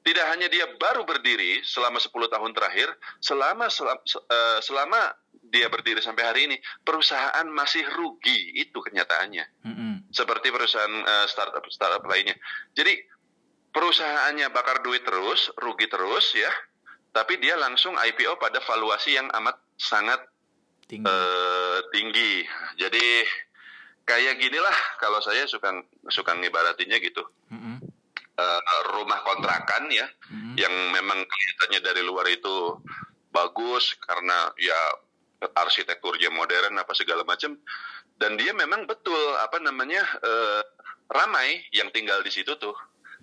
tidak 0.00 0.26
hanya 0.32 0.48
dia 0.48 0.64
baru 0.80 1.04
berdiri 1.04 1.60
selama 1.60 2.00
10 2.00 2.12
tahun 2.32 2.52
terakhir, 2.56 2.88
selama 3.20 3.68
selama, 3.68 4.00
uh, 4.08 4.58
selama 4.64 5.00
dia 5.50 5.66
berdiri 5.66 5.98
sampai 5.98 6.24
hari 6.24 6.40
ini, 6.46 6.56
perusahaan 6.86 7.46
masih 7.50 7.82
rugi 7.98 8.54
itu 8.62 8.78
kenyataannya. 8.78 9.44
Mm-hmm. 9.66 9.92
Seperti 10.14 10.48
perusahaan 10.54 10.94
uh, 11.02 11.26
startup 11.26 11.66
startup 11.68 12.02
lainnya. 12.06 12.38
Jadi 12.72 12.96
perusahaannya 13.74 14.50
bakar 14.54 14.82
duit 14.86 15.02
terus, 15.02 15.50
rugi 15.58 15.90
terus 15.90 16.34
ya, 16.34 16.50
tapi 17.10 17.42
dia 17.42 17.58
langsung 17.58 17.98
IPO 17.98 18.38
pada 18.38 18.62
valuasi 18.62 19.18
yang 19.18 19.26
amat 19.42 19.58
sangat 19.74 20.22
tinggi. 20.86 21.06
Uh, 21.06 21.78
tinggi. 21.90 22.46
Jadi 22.78 23.26
kayak 24.06 24.38
ginilah 24.42 24.78
kalau 24.98 25.18
saya 25.22 25.46
suka 25.50 25.82
suka 26.10 26.32
ngibaratinnya 26.38 26.98
gitu. 27.02 27.22
Mm-hmm. 27.50 27.76
Uh, 28.40 28.62
rumah 28.96 29.20
kontrakan 29.20 29.92
ya, 29.92 30.08
mm-hmm. 30.32 30.54
yang 30.56 30.72
memang 30.96 31.18
kelihatannya 31.20 31.80
dari 31.84 32.02
luar 32.06 32.24
itu 32.30 32.80
bagus 33.30 33.94
karena 34.02 34.50
ya 34.58 34.78
arsitekturnya 35.40 36.28
modern 36.28 36.76
apa 36.76 36.92
segala 36.92 37.24
macam 37.24 37.56
dan 38.20 38.36
dia 38.36 38.52
memang 38.52 38.84
betul 38.84 39.16
apa 39.40 39.56
namanya 39.60 40.04
uh, 40.20 40.60
ramai 41.08 41.64
yang 41.72 41.88
tinggal 41.90 42.20
di 42.20 42.28
situ 42.28 42.54
tuh 42.60 42.76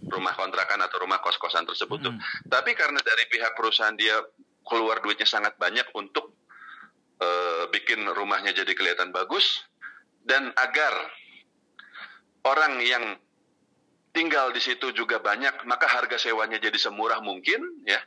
rumah 0.09 0.33
kontrakan 0.37 0.81
atau 0.85 1.01
rumah 1.01 1.17
kos-kosan 1.21 1.65
tersebut 1.65 1.97
tuh. 2.01 2.13
Hmm. 2.13 2.21
Tapi 2.45 2.77
karena 2.77 3.01
dari 3.01 3.25
pihak 3.29 3.57
perusahaan 3.57 3.97
dia 3.97 4.21
keluar 4.61 5.01
duitnya 5.01 5.25
sangat 5.25 5.57
banyak 5.57 5.89
untuk 5.97 6.37
uh, 7.17 7.65
bikin 7.73 8.05
rumahnya 8.13 8.53
jadi 8.53 8.73
kelihatan 8.77 9.09
bagus 9.09 9.65
dan 10.21 10.53
agar 10.53 10.93
orang 12.45 12.83
yang 12.83 13.17
tinggal 14.13 14.49
di 14.49 14.61
situ 14.61 14.89
juga 14.97 15.21
banyak, 15.21 15.65
maka 15.69 15.85
harga 15.85 16.17
sewanya 16.17 16.57
jadi 16.57 16.75
semurah 16.77 17.21
mungkin 17.21 17.85
ya. 17.85 18.01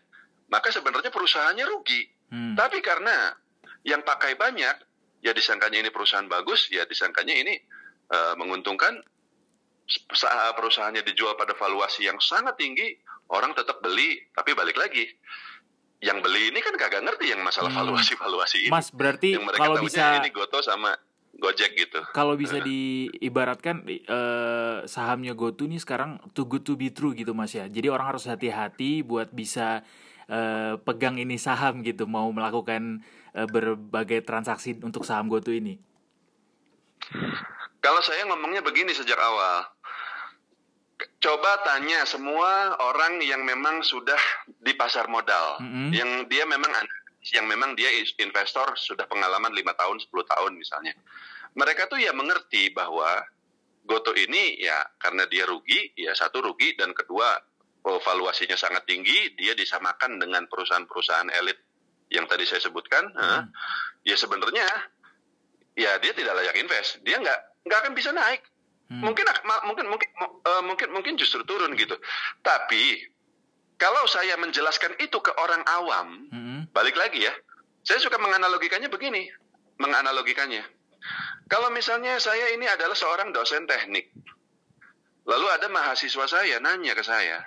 Maka 0.50 0.74
sebenarnya 0.74 1.14
perusahaannya 1.14 1.64
rugi. 1.64 2.02
Hmm. 2.30 2.54
Tapi 2.58 2.82
karena 2.82 3.34
yang 3.86 4.04
pakai 4.04 4.36
banyak, 4.36 4.76
ya 5.24 5.32
disangkanya 5.32 5.80
ini 5.80 5.90
perusahaan 5.92 6.26
bagus, 6.28 6.68
ya 6.68 6.84
disangkanya 6.84 7.34
ini 7.34 7.54
uh, 8.12 8.34
menguntungkan. 8.36 9.00
Perusahaannya 9.90 11.02
dijual 11.02 11.34
pada 11.34 11.50
valuasi 11.58 12.06
yang 12.06 12.14
sangat 12.22 12.54
tinggi, 12.54 12.94
orang 13.34 13.50
tetap 13.58 13.82
beli, 13.82 14.22
tapi 14.30 14.54
balik 14.54 14.78
lagi. 14.78 15.02
Yang 15.98 16.18
beli 16.22 16.54
ini 16.54 16.62
kan 16.62 16.78
kagak 16.78 17.02
ngerti 17.02 17.34
yang 17.34 17.42
masalah 17.42 17.74
hmm. 17.74 17.80
valuasi-valuasi 17.82 18.70
ini. 18.70 18.70
Mas, 18.70 18.94
berarti 18.94 19.34
yang 19.34 19.50
kalau 19.50 19.82
bisa 19.82 20.22
ini 20.22 20.30
Goto 20.30 20.62
sama 20.62 20.94
Gojek 21.40 21.72
gitu. 21.78 22.00
Kalau 22.12 22.34
bisa 22.34 22.58
diibaratkan 22.58 23.86
uh, 23.86 24.84
sahamnya 24.84 25.32
GoTo 25.32 25.64
nih 25.64 25.80
sekarang 25.80 26.18
too 26.34 26.44
good 26.44 26.66
to 26.66 26.74
be 26.74 26.90
true 26.90 27.14
gitu 27.14 27.32
Mas 27.32 27.54
ya. 27.54 27.70
Jadi 27.70 27.86
orang 27.86 28.14
harus 28.14 28.26
hati-hati 28.26 29.06
buat 29.06 29.30
bisa 29.30 29.86
uh, 30.28 30.74
pegang 30.82 31.16
ini 31.16 31.38
saham 31.38 31.86
gitu 31.86 32.04
mau 32.10 32.28
melakukan 32.34 33.00
uh, 33.34 33.48
berbagai 33.48 34.24
transaksi 34.24 34.76
untuk 34.80 35.06
saham 35.06 35.28
GoTo 35.28 35.50
ini? 35.52 35.78
Kalau 37.80 38.00
saya 38.04 38.28
ngomongnya 38.28 38.60
begini 38.60 38.92
sejak 38.92 39.16
awal. 39.16 39.66
Coba 41.20 41.64
tanya 41.64 42.04
semua 42.04 42.76
orang 42.80 43.24
yang 43.24 43.40
memang 43.44 43.80
sudah 43.80 44.20
di 44.60 44.72
pasar 44.76 45.08
modal, 45.08 45.56
mm 45.60 45.68
-hmm. 45.68 45.88
yang 45.96 46.10
dia 46.28 46.44
memang 46.44 46.68
yang 47.32 47.44
memang 47.48 47.76
dia 47.76 47.88
investor 48.20 48.72
sudah 48.76 49.04
pengalaman 49.04 49.52
lima 49.52 49.76
tahun, 49.76 50.00
10 50.00 50.08
tahun 50.12 50.52
misalnya. 50.56 50.96
Mereka 51.52 51.88
tuh 51.92 52.00
ya 52.00 52.16
mengerti 52.16 52.72
bahwa 52.72 53.20
Goto 53.84 54.12
ini 54.12 54.60
ya 54.60 54.76
karena 55.00 55.24
dia 55.28 55.48
rugi, 55.48 55.92
ya 55.96 56.12
satu 56.12 56.44
rugi 56.44 56.76
dan 56.76 56.92
kedua 56.92 57.36
oh, 57.88 57.98
valuasinya 58.00 58.56
sangat 58.56 58.84
tinggi, 58.84 59.34
dia 59.36 59.56
disamakan 59.56 60.20
dengan 60.20 60.44
perusahaan-perusahaan 60.46 61.32
elit 61.32 61.58
yang 62.10 62.26
tadi 62.26 62.42
saya 62.44 62.58
sebutkan, 62.60 63.06
hmm. 63.14 63.42
ya 64.02 64.18
sebenarnya 64.18 64.66
ya 65.78 65.96
dia 66.02 66.12
tidak 66.12 66.34
layak 66.36 66.58
invest, 66.58 66.98
dia 67.06 67.16
nggak 67.22 67.38
nggak 67.64 67.78
akan 67.86 67.92
bisa 67.94 68.10
naik. 68.10 68.42
Hmm. 68.90 69.06
Mungkin 69.06 69.24
mungkin 69.70 69.86
mungkin 69.86 70.08
uh, 70.20 70.62
mungkin 70.66 70.88
mungkin 70.90 71.14
justru 71.14 71.46
turun 71.46 71.78
gitu. 71.78 71.94
Tapi 72.42 73.06
kalau 73.78 74.04
saya 74.10 74.34
menjelaskan 74.36 74.98
itu 74.98 75.22
ke 75.22 75.30
orang 75.38 75.62
awam, 75.70 76.26
hmm. 76.28 76.60
balik 76.74 76.98
lagi 76.98 77.24
ya, 77.24 77.32
saya 77.86 78.02
suka 78.02 78.18
menganalogikannya 78.18 78.90
begini, 78.90 79.30
menganalogikannya. 79.78 80.66
Kalau 81.46 81.70
misalnya 81.72 82.18
saya 82.20 82.52
ini 82.52 82.66
adalah 82.66 82.98
seorang 82.98 83.32
dosen 83.32 83.64
teknik, 83.64 84.10
lalu 85.24 85.46
ada 85.48 85.70
mahasiswa 85.70 86.26
saya 86.26 86.58
nanya 86.58 86.92
ke 86.92 87.02
saya, 87.06 87.46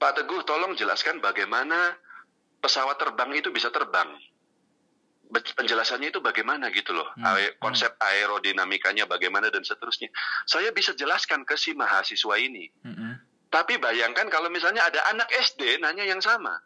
Pak 0.00 0.18
Teguh, 0.18 0.42
tolong 0.42 0.74
jelaskan 0.74 1.22
bagaimana 1.22 1.94
pesawat 2.58 2.98
terbang 2.98 3.30
itu 3.38 3.48
bisa 3.54 3.70
terbang. 3.70 4.10
Penjelasannya 5.28 6.08
itu 6.08 6.24
bagaimana 6.24 6.72
gitu 6.72 6.96
loh. 6.96 7.08
Hmm. 7.20 7.36
Konsep 7.60 7.92
aerodinamikanya 8.00 9.04
bagaimana 9.04 9.52
dan 9.52 9.60
seterusnya. 9.60 10.08
Saya 10.48 10.72
bisa 10.72 10.96
jelaskan 10.96 11.44
ke 11.44 11.54
si 11.60 11.76
mahasiswa 11.76 12.34
ini. 12.40 12.72
Hmm. 12.80 13.20
Tapi 13.48 13.80
bayangkan 13.80 14.28
kalau 14.28 14.48
misalnya 14.48 14.84
ada 14.84 15.00
anak 15.12 15.28
SD 15.28 15.80
nanya 15.80 16.04
yang 16.04 16.20
sama. 16.20 16.60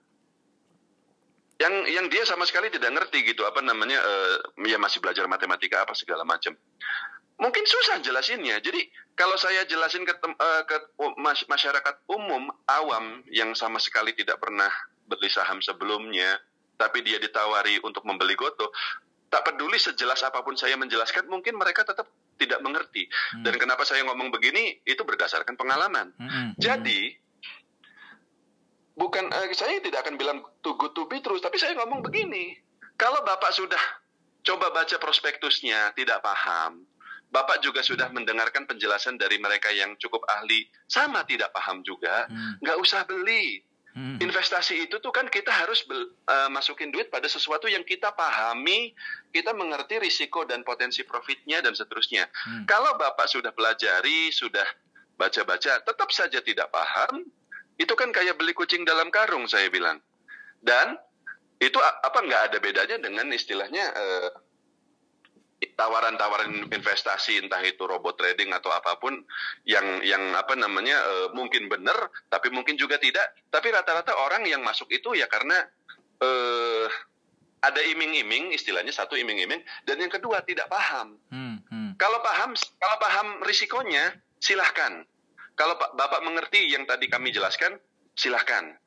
Yang 1.58 1.74
yang 1.94 2.06
dia 2.10 2.22
sama 2.26 2.42
sekali 2.42 2.70
tidak 2.74 2.90
ngerti 2.90 3.22
gitu 3.22 3.46
apa 3.46 3.62
namanya 3.62 4.02
uh, 4.02 4.36
ya 4.66 4.78
masih 4.82 4.98
belajar 4.98 5.26
matematika 5.30 5.82
apa 5.82 5.94
segala 5.94 6.26
macam. 6.26 6.54
mungkin 7.42 7.66
susah 7.66 7.98
jelasinnya. 7.98 8.62
Jadi 8.62 8.86
kalau 9.18 9.34
saya 9.34 9.66
jelasin 9.66 10.06
ke, 10.06 10.14
uh, 10.14 10.62
ke 10.62 10.76
masyarakat 11.50 12.06
umum 12.06 12.46
awam 12.70 13.26
yang 13.34 13.50
sama 13.58 13.82
sekali 13.82 14.14
tidak 14.14 14.38
pernah 14.38 14.70
beli 15.06 15.28
saham 15.28 15.58
sebelumnya, 15.62 16.38
tapi 16.78 17.04
dia 17.06 17.18
ditawari 17.22 17.78
untuk 17.82 18.02
membeli 18.02 18.34
Goto, 18.34 18.74
tak 19.32 19.48
peduli 19.48 19.80
sejelas 19.80 20.20
apa 20.26 20.44
pun 20.44 20.52
saya 20.58 20.76
menjelaskan, 20.76 21.24
mungkin 21.24 21.56
mereka 21.56 21.88
tetap 21.88 22.04
tidak 22.36 22.60
mengerti. 22.60 23.08
Hmm. 23.32 23.46
Dan 23.46 23.56
kenapa 23.56 23.86
saya 23.88 24.04
ngomong 24.04 24.28
begini 24.28 24.84
itu 24.84 25.00
berdasarkan 25.06 25.56
pengalaman. 25.56 26.12
Hmm. 26.20 26.28
hmm. 26.28 26.50
Jadi 26.60 27.16
bukan 28.92 29.32
uh, 29.32 29.48
saya 29.56 29.80
tidak 29.80 30.04
akan 30.04 30.20
bilang 30.20 30.44
to 30.60 30.76
good 30.76 30.92
to 30.92 31.08
be 31.08 31.22
terus, 31.24 31.40
tapi 31.40 31.56
saya 31.56 31.72
ngomong 31.80 32.04
begini. 32.04 32.60
Kalau 33.00 33.24
Bapak 33.24 33.56
sudah 33.56 33.80
coba 34.44 34.68
baca 34.68 34.96
prospektusnya 35.00 35.96
tidak 35.96 36.20
paham, 36.20 36.84
Bapak 37.32 37.64
juga 37.64 37.80
sudah 37.80 38.12
mendengarkan 38.12 38.68
penjelasan 38.68 39.16
dari 39.16 39.40
mereka 39.40 39.72
yang 39.72 39.96
cukup 39.96 40.20
ahli, 40.28 40.68
sama 40.84 41.24
tidak 41.24 41.48
paham 41.56 41.80
juga, 41.80 42.28
hmm. 42.28 42.60
nggak 42.60 42.76
usah 42.76 43.08
beli. 43.08 43.64
Hmm. 43.92 44.16
Investasi 44.24 44.88
itu 44.88 44.96
tuh 45.04 45.12
kan 45.12 45.28
kita 45.28 45.52
harus 45.52 45.84
uh, 45.84 46.48
masukin 46.48 46.88
duit 46.88 47.12
pada 47.12 47.28
sesuatu 47.28 47.68
yang 47.68 47.84
kita 47.84 48.08
pahami, 48.16 48.96
kita 49.36 49.52
mengerti 49.52 50.00
risiko 50.00 50.48
dan 50.48 50.64
potensi 50.64 51.04
profitnya 51.04 51.60
dan 51.60 51.76
seterusnya. 51.76 52.24
Hmm. 52.32 52.64
Kalau 52.64 52.96
Bapak 52.96 53.28
sudah 53.28 53.52
pelajari, 53.52 54.32
sudah 54.32 54.64
baca-baca, 55.20 55.84
tetap 55.84 56.08
saja 56.08 56.40
tidak 56.40 56.72
paham, 56.72 57.28
itu 57.76 57.92
kan 57.92 58.08
kayak 58.16 58.40
beli 58.40 58.56
kucing 58.56 58.88
dalam 58.88 59.12
karung 59.12 59.44
saya 59.44 59.68
bilang. 59.68 60.00
Dan 60.64 60.96
itu 61.60 61.76
apa 61.78 62.18
nggak 62.18 62.42
ada 62.50 62.58
bedanya 62.58 62.96
dengan 62.98 63.28
istilahnya 63.30 63.92
uh, 63.92 64.30
tawaran-tawaran 65.78 66.68
investasi 66.70 67.38
entah 67.38 67.62
itu 67.62 67.86
robot 67.86 68.18
trading 68.18 68.50
atau 68.50 68.74
apa 68.74 68.98
pun 68.98 69.14
yang 69.62 70.02
yang 70.02 70.34
apa 70.34 70.58
namanya 70.58 70.98
uh, 70.98 71.28
mungkin 71.32 71.70
benar 71.70 72.10
tapi 72.26 72.50
mungkin 72.50 72.74
juga 72.74 72.98
tidak. 72.98 73.24
Tapi 73.48 73.70
rata-rata 73.70 74.16
orang 74.18 74.42
yang 74.46 74.60
masuk 74.66 74.90
itu 74.90 75.14
ya 75.14 75.30
karena 75.30 75.62
uh, 76.22 76.86
ada 77.62 77.78
iming-iming 77.78 78.50
istilahnya 78.50 78.90
satu 78.90 79.14
iming-iming 79.14 79.62
dan 79.86 79.96
yang 80.02 80.10
kedua 80.10 80.42
tidak 80.42 80.66
paham. 80.66 81.14
Hmm, 81.30 81.62
hmm. 81.70 81.94
kalau 81.94 82.18
paham 82.26 82.58
kalau 82.58 82.96
paham 82.98 83.28
risikonya 83.46 84.18
silahkan. 84.42 85.06
Kalau 85.52 85.76
bapak 85.76 86.24
mengerti 86.24 86.72
yang 86.72 86.88
tadi 86.88 87.12
kami 87.12 87.28
jelaskan 87.28 87.76
silahkan 88.16 88.81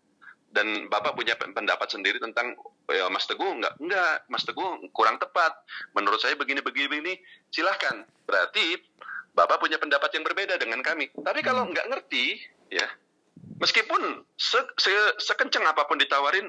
dan 0.56 0.88
bapak 0.88 1.20
punya 1.20 1.36
pendapat 1.36 1.92
sendiri 1.92 2.16
tentang 2.24 2.56
ya 2.88 3.12
Mas 3.12 3.28
Teguh 3.28 3.60
enggak 3.60 3.76
enggak 3.84 4.24
Mas 4.32 4.48
Teguh 4.48 4.88
kurang 4.96 5.20
tepat. 5.20 5.52
Menurut 5.92 6.24
saya 6.24 6.40
begini 6.40 6.64
begini 6.64 6.88
begini. 6.88 7.14
Silahkan. 7.52 8.08
Berarti 8.24 8.80
Bapak 9.36 9.60
punya 9.60 9.76
pendapat 9.76 10.16
yang 10.16 10.24
berbeda 10.24 10.56
dengan 10.56 10.80
kami. 10.80 11.12
Tapi 11.12 11.44
kalau 11.44 11.68
enggak 11.68 11.92
ngerti 11.92 12.40
ya 12.72 12.88
meskipun 13.60 14.24
se, 14.40 14.64
se, 14.80 14.96
sekencang 15.20 15.68
apa 15.68 15.84
pun 15.92 16.00
ditawarin 16.00 16.48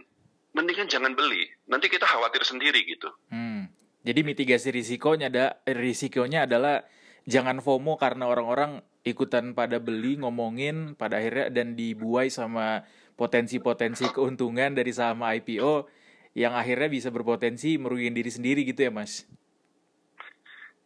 mendingan 0.55 0.87
jangan 0.87 1.19
beli. 1.19 1.51
Nanti 1.67 1.91
kita 1.91 2.07
khawatir 2.07 2.47
sendiri 2.47 2.87
gitu. 2.87 3.11
Hmm. 3.35 3.67
jadi 4.07 4.23
mitigasi 4.23 4.71
risikonya 4.71 5.27
ada 5.27 5.59
risikonya 5.67 6.47
adalah 6.47 6.87
jangan 7.27 7.59
FOMO 7.59 7.99
karena 7.99 8.31
orang-orang 8.31 8.79
ikutan 9.03 9.55
pada 9.55 9.83
beli 9.83 10.19
ngomongin 10.19 10.95
pada 10.95 11.19
akhirnya 11.19 11.51
dan 11.51 11.75
dibuai 11.75 12.31
sama 12.31 12.87
potensi-potensi 13.17 14.13
keuntungan 14.13 14.77
dari 14.77 14.93
saham 14.93 15.25
IPO 15.25 15.89
yang 16.37 16.53
akhirnya 16.53 16.93
bisa 16.93 17.09
berpotensi 17.09 17.81
merugikan 17.81 18.13
diri 18.13 18.29
sendiri 18.29 18.61
gitu 18.69 18.85
ya 18.85 18.93
mas? 18.93 19.25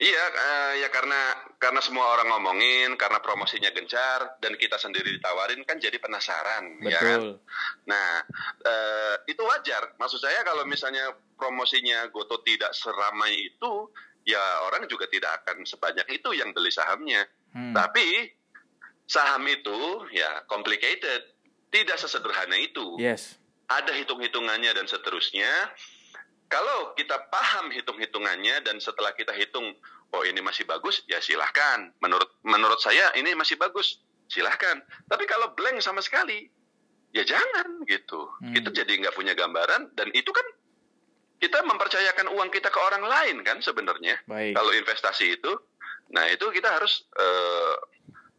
Iya, 0.01 0.25
uh, 0.33 0.73
ya 0.81 0.89
karena 0.89 1.21
karena 1.61 1.81
semua 1.85 2.17
orang 2.17 2.33
ngomongin, 2.33 2.97
karena 2.97 3.21
promosinya 3.21 3.69
gencar 3.69 4.41
dan 4.41 4.57
kita 4.57 4.81
sendiri 4.81 5.13
ditawarin 5.21 5.61
kan 5.69 5.77
jadi 5.77 6.01
penasaran, 6.01 6.81
Betul. 6.81 6.89
ya 6.89 7.01
kan? 7.05 7.21
Nah, 7.85 8.11
uh, 8.65 9.15
itu 9.29 9.45
wajar. 9.45 9.93
Maksud 10.01 10.25
saya 10.25 10.41
kalau 10.41 10.65
misalnya 10.65 11.13
promosinya 11.37 12.09
Goto 12.09 12.41
tidak 12.41 12.73
seramai 12.73 13.53
itu, 13.53 13.93
ya 14.25 14.41
orang 14.73 14.89
juga 14.89 15.05
tidak 15.13 15.45
akan 15.45 15.69
sebanyak 15.69 16.09
itu 16.17 16.33
yang 16.33 16.57
beli 16.57 16.73
sahamnya. 16.73 17.29
Hmm. 17.53 17.77
Tapi 17.77 18.33
saham 19.05 19.45
itu 19.53 20.07
ya 20.17 20.49
complicated 20.49 21.30
tidak 21.71 21.97
sesederhana 21.97 22.59
itu. 22.59 22.99
Yes. 22.99 23.39
Ada 23.71 23.95
hitung-hitungannya 23.95 24.75
dan 24.75 24.87
seterusnya. 24.91 25.49
Kalau 26.51 26.99
kita 26.99 27.31
paham 27.31 27.71
hitung-hitungannya 27.71 28.67
dan 28.67 28.83
setelah 28.83 29.15
kita 29.15 29.31
hitung, 29.31 29.71
oh 30.11 30.23
ini 30.27 30.43
masih 30.43 30.67
bagus, 30.67 31.07
ya 31.07 31.23
silahkan. 31.23 31.95
Menurut 32.03 32.27
menurut 32.43 32.83
saya 32.83 33.15
ini 33.15 33.39
masih 33.39 33.55
bagus, 33.55 34.03
silahkan. 34.27 34.83
Tapi 35.07 35.31
kalau 35.31 35.55
blank 35.55 35.79
sama 35.79 36.03
sekali, 36.03 36.51
ya 37.15 37.23
jangan 37.23 37.87
gitu. 37.87 38.27
Hmm. 38.43 38.51
Kita 38.51 38.75
jadi 38.75 38.99
nggak 38.99 39.15
punya 39.15 39.39
gambaran 39.39 39.95
dan 39.95 40.11
itu 40.11 40.35
kan 40.35 40.43
kita 41.39 41.63
mempercayakan 41.63 42.35
uang 42.35 42.51
kita 42.51 42.67
ke 42.67 42.81
orang 42.83 43.07
lain 43.07 43.47
kan 43.47 43.63
sebenarnya. 43.63 44.19
Kalau 44.27 44.75
investasi 44.75 45.39
itu, 45.39 45.55
nah 46.11 46.27
itu 46.27 46.51
kita 46.51 46.67
harus 46.67 47.07
uh, 47.15 47.79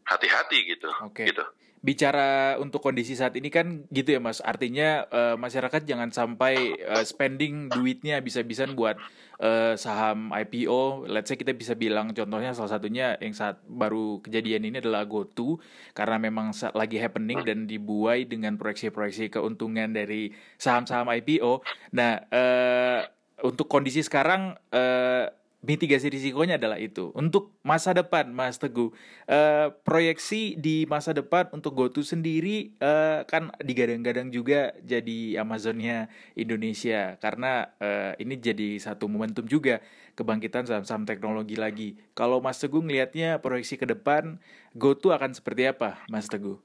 hati-hati 0.04 0.68
gitu. 0.68 0.92
Okay. 1.08 1.32
Gitu 1.32 1.42
bicara 1.82 2.56
untuk 2.62 2.78
kondisi 2.78 3.18
saat 3.18 3.34
ini 3.34 3.50
kan 3.50 3.84
gitu 3.90 4.14
ya 4.14 4.20
mas. 4.22 4.38
Artinya 4.40 5.04
uh, 5.10 5.36
masyarakat 5.36 5.82
jangan 5.82 6.14
sampai 6.14 6.78
uh, 6.86 7.02
spending 7.02 7.68
duitnya 7.68 8.22
bisa-bisan 8.22 8.78
buat 8.78 8.96
uh, 9.42 9.74
saham 9.74 10.30
IPO 10.30 11.10
let's 11.10 11.28
say 11.28 11.36
kita 11.36 11.52
bisa 11.52 11.74
bilang 11.74 12.14
contohnya 12.14 12.54
salah 12.54 12.78
satunya 12.78 13.18
yang 13.18 13.34
saat 13.34 13.58
baru 13.66 14.22
kejadian 14.22 14.70
ini 14.70 14.78
adalah 14.78 15.04
GoTo 15.04 15.58
karena 15.92 16.16
memang 16.22 16.54
lagi 16.72 17.02
happening 17.02 17.42
dan 17.42 17.66
dibuai 17.66 18.24
dengan 18.24 18.54
proyeksi-proyeksi 18.56 19.34
keuntungan 19.34 19.90
dari 19.90 20.30
saham-saham 20.56 21.10
IPO 21.10 21.66
nah 21.92 22.22
uh, 22.30 23.00
untuk 23.42 23.66
kondisi 23.66 24.06
sekarang 24.06 24.54
uh, 24.70 25.26
mitigasi 25.62 26.10
risikonya 26.10 26.58
adalah 26.58 26.76
itu. 26.76 27.14
Untuk 27.14 27.54
masa 27.62 27.94
depan, 27.94 28.34
Mas 28.34 28.58
Teguh, 28.58 28.90
uh, 29.30 29.66
proyeksi 29.86 30.58
di 30.58 30.84
masa 30.90 31.14
depan 31.14 31.46
untuk 31.54 31.78
GoTo 31.78 32.02
sendiri 32.02 32.74
uh, 32.82 33.22
kan 33.30 33.54
digadang-gadang 33.62 34.34
juga 34.34 34.74
jadi 34.82 35.38
Amazonnya 35.38 36.10
Indonesia 36.34 37.14
karena 37.22 37.70
uh, 37.78 38.12
ini 38.18 38.42
jadi 38.42 38.82
satu 38.82 39.06
momentum 39.06 39.46
juga 39.46 39.78
kebangkitan 40.18 40.66
saham-saham 40.66 41.06
teknologi 41.06 41.54
lagi. 41.54 41.94
Kalau 42.18 42.42
Mas 42.42 42.58
Teguh 42.58 42.82
ngelihatnya 42.82 43.38
proyeksi 43.38 43.78
ke 43.78 43.86
depan 43.86 44.42
GoTo 44.74 45.14
akan 45.14 45.30
seperti 45.30 45.70
apa, 45.70 46.02
Mas 46.10 46.26
Teguh? 46.26 46.58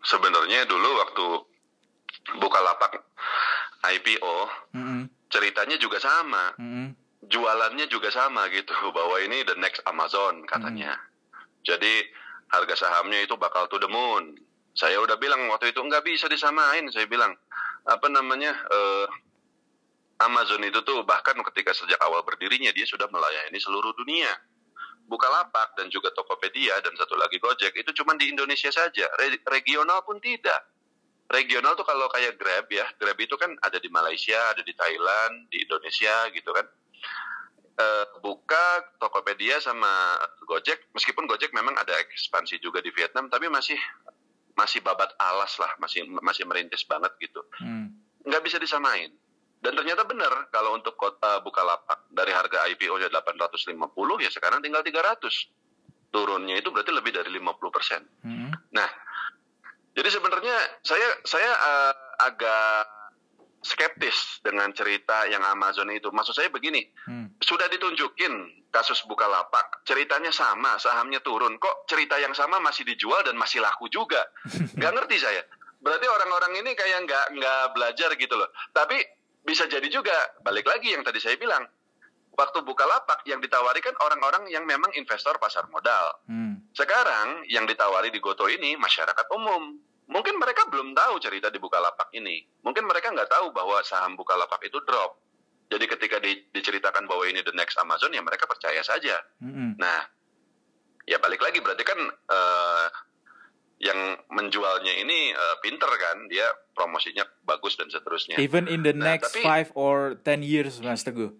Sebenarnya 0.00 0.64
dulu 0.64 0.88
waktu 1.00 1.26
buka 2.40 2.58
lapak 2.60 3.04
IPO, 3.84 4.36
mm 4.72 4.84
-hmm 4.84 5.23
ceritanya 5.34 5.76
juga 5.82 5.98
sama. 5.98 6.54
Mm-hmm. 6.54 6.86
Jualannya 7.26 7.90
juga 7.90 8.14
sama 8.14 8.46
gitu 8.54 8.70
bahwa 8.96 9.18
ini 9.18 9.42
the 9.42 9.58
next 9.58 9.82
Amazon 9.90 10.46
katanya. 10.46 10.94
Mm-hmm. 10.94 11.66
Jadi 11.66 11.94
harga 12.54 12.74
sahamnya 12.78 13.26
itu 13.26 13.34
bakal 13.34 13.66
to 13.66 13.82
the 13.82 13.90
moon. 13.90 14.38
Saya 14.78 15.02
udah 15.02 15.18
bilang 15.18 15.42
waktu 15.50 15.74
itu 15.74 15.82
nggak 15.82 16.06
bisa 16.06 16.30
disamain. 16.30 16.86
Saya 16.94 17.10
bilang 17.10 17.34
apa 17.84 18.06
namanya 18.06 18.54
uh, 18.70 19.06
Amazon 20.22 20.62
itu 20.62 20.78
tuh 20.86 21.02
bahkan 21.02 21.34
ketika 21.50 21.74
sejak 21.74 21.98
awal 22.06 22.22
berdirinya 22.22 22.70
dia 22.70 22.86
sudah 22.86 23.10
melayani 23.10 23.58
seluruh 23.58 23.90
dunia. 23.98 24.30
Bukalapak 25.04 25.76
dan 25.76 25.92
juga 25.92 26.08
Tokopedia 26.16 26.80
dan 26.80 26.96
satu 26.96 27.12
lagi 27.20 27.36
Gojek 27.36 27.76
itu 27.76 27.92
cuma 27.92 28.16
di 28.16 28.32
Indonesia 28.32 28.72
saja. 28.72 29.04
Re 29.20 29.36
regional 29.52 30.00
pun 30.00 30.16
tidak 30.16 30.73
regional 31.34 31.74
tuh 31.74 31.82
kalau 31.82 32.06
kayak 32.14 32.38
Grab 32.38 32.70
ya, 32.70 32.86
Grab 32.94 33.18
itu 33.18 33.34
kan 33.34 33.50
ada 33.58 33.82
di 33.82 33.90
Malaysia, 33.90 34.38
ada 34.54 34.62
di 34.62 34.70
Thailand, 34.70 35.50
di 35.50 35.66
Indonesia 35.66 36.30
gitu 36.30 36.50
kan. 36.54 36.66
E, 37.74 37.86
buka 38.22 38.94
Tokopedia 39.02 39.58
sama 39.58 40.22
Gojek, 40.46 40.94
meskipun 40.94 41.26
Gojek 41.26 41.50
memang 41.50 41.74
ada 41.74 41.90
ekspansi 41.98 42.62
juga 42.62 42.78
di 42.78 42.94
Vietnam, 42.94 43.26
tapi 43.26 43.50
masih 43.50 43.76
masih 44.54 44.78
babat 44.86 45.10
alas 45.18 45.58
lah, 45.58 45.74
masih 45.82 46.06
masih 46.22 46.46
merintis 46.46 46.86
banget 46.86 47.10
gitu. 47.18 47.42
Hmm. 47.58 47.90
Nggak 48.22 48.42
bisa 48.46 48.56
disamain. 48.62 49.10
Dan 49.58 49.74
ternyata 49.74 50.04
benar 50.04 50.52
kalau 50.52 50.76
untuk 50.76 50.94
kota 50.94 51.40
Bukalapak 51.40 52.06
dari 52.12 52.30
harga 52.36 52.68
IPO-nya 52.68 53.08
850 53.08 53.74
ya 54.20 54.30
sekarang 54.30 54.60
tinggal 54.60 54.84
300. 54.84 55.24
Turunnya 56.14 56.54
itu 56.60 56.70
berarti 56.70 56.94
lebih 56.94 57.10
dari 57.10 57.32
50 57.32 57.74
persen. 57.74 58.06
Hmm. 58.22 58.54
Nah, 58.70 58.86
jadi 59.94 60.08
sebenarnya 60.10 60.56
saya 60.82 61.08
saya 61.22 61.50
uh, 61.54 61.94
agak 62.26 62.86
skeptis 63.64 64.44
dengan 64.44 64.68
cerita 64.76 65.24
yang 65.26 65.40
Amazon 65.40 65.88
itu. 65.88 66.12
Maksud 66.12 66.36
saya 66.36 66.52
begini, 66.52 66.84
hmm. 67.08 67.40
sudah 67.40 67.64
ditunjukin 67.72 68.68
kasus 68.68 69.00
Bukalapak, 69.08 69.80
ceritanya 69.88 70.28
sama, 70.30 70.76
sahamnya 70.76 71.24
turun. 71.24 71.56
Kok 71.56 71.88
cerita 71.88 72.20
yang 72.20 72.36
sama 72.36 72.60
masih 72.60 72.84
dijual 72.84 73.24
dan 73.24 73.40
masih 73.40 73.64
laku 73.64 73.88
juga? 73.88 74.20
Gak 74.82 74.92
ngerti 74.92 75.16
saya. 75.16 75.42
Berarti 75.80 76.06
orang-orang 76.08 76.64
ini 76.64 76.72
kayak 76.72 77.04
nggak 77.04 77.26
nggak 77.36 77.64
belajar 77.76 78.08
gitu 78.16 78.40
loh. 78.40 78.48
Tapi 78.72 78.96
bisa 79.44 79.68
jadi 79.68 79.84
juga 79.92 80.16
balik 80.40 80.64
lagi 80.64 80.96
yang 80.96 81.04
tadi 81.04 81.20
saya 81.20 81.36
bilang 81.36 81.60
waktu 82.34 82.58
buka 82.66 82.84
lapak 82.84 83.22
yang 83.26 83.38
ditawari 83.38 83.78
kan 83.78 83.94
orang-orang 84.02 84.50
yang 84.50 84.66
memang 84.66 84.90
investor 84.98 85.38
pasar 85.38 85.70
modal. 85.70 86.18
Hmm. 86.26 86.66
Sekarang 86.74 87.46
yang 87.46 87.64
ditawari 87.64 88.10
di 88.10 88.18
Goto 88.18 88.50
ini 88.50 88.74
masyarakat 88.74 89.26
umum. 89.34 89.78
Mungkin 90.04 90.36
mereka 90.36 90.68
belum 90.68 90.92
tahu 90.92 91.16
cerita 91.22 91.48
di 91.48 91.56
Bukalapak 91.56 92.12
ini. 92.12 92.44
Mungkin 92.60 92.84
mereka 92.84 93.08
nggak 93.08 93.30
tahu 93.30 93.56
bahwa 93.56 93.80
saham 93.86 94.18
Bukalapak 94.18 94.60
itu 94.66 94.76
drop. 94.84 95.16
Jadi 95.72 95.84
ketika 95.88 96.20
di, 96.20 96.44
diceritakan 96.52 97.08
bahwa 97.08 97.24
ini 97.24 97.40
the 97.40 97.54
next 97.56 97.80
Amazon 97.80 98.12
ya 98.12 98.20
mereka 98.20 98.44
percaya 98.44 98.84
saja. 98.84 99.16
Mm-hmm. 99.40 99.80
Nah, 99.80 100.00
ya 101.08 101.16
balik 101.24 101.40
lagi 101.40 101.64
berarti 101.64 101.84
kan 101.88 101.98
uh, 102.04 102.86
yang 103.80 104.20
menjualnya 104.28 104.92
ini 105.00 105.32
uh, 105.32 105.56
pinter 105.64 105.88
kan, 105.88 106.28
dia 106.28 106.46
promosinya 106.76 107.24
bagus 107.48 107.80
dan 107.80 107.88
seterusnya. 107.88 108.36
Even 108.36 108.68
in 108.68 108.84
the 108.84 108.92
nah, 108.92 109.16
next 109.16 109.32
tapi, 109.32 109.40
five 109.40 109.68
or 109.72 110.20
ten 110.20 110.44
years, 110.44 110.84
Mas 110.84 111.00
Teguh. 111.00 111.32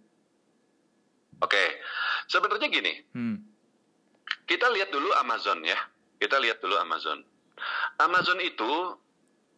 Oke, 1.44 1.60
okay. 1.60 1.68
sebenarnya 2.32 2.72
gini, 2.72 2.92
hmm. 3.12 3.36
kita 4.48 4.72
lihat 4.72 4.88
dulu 4.88 5.12
Amazon 5.20 5.60
ya, 5.60 5.76
kita 6.16 6.40
lihat 6.40 6.64
dulu 6.64 6.80
Amazon. 6.80 7.20
Amazon 8.00 8.40
itu 8.40 8.96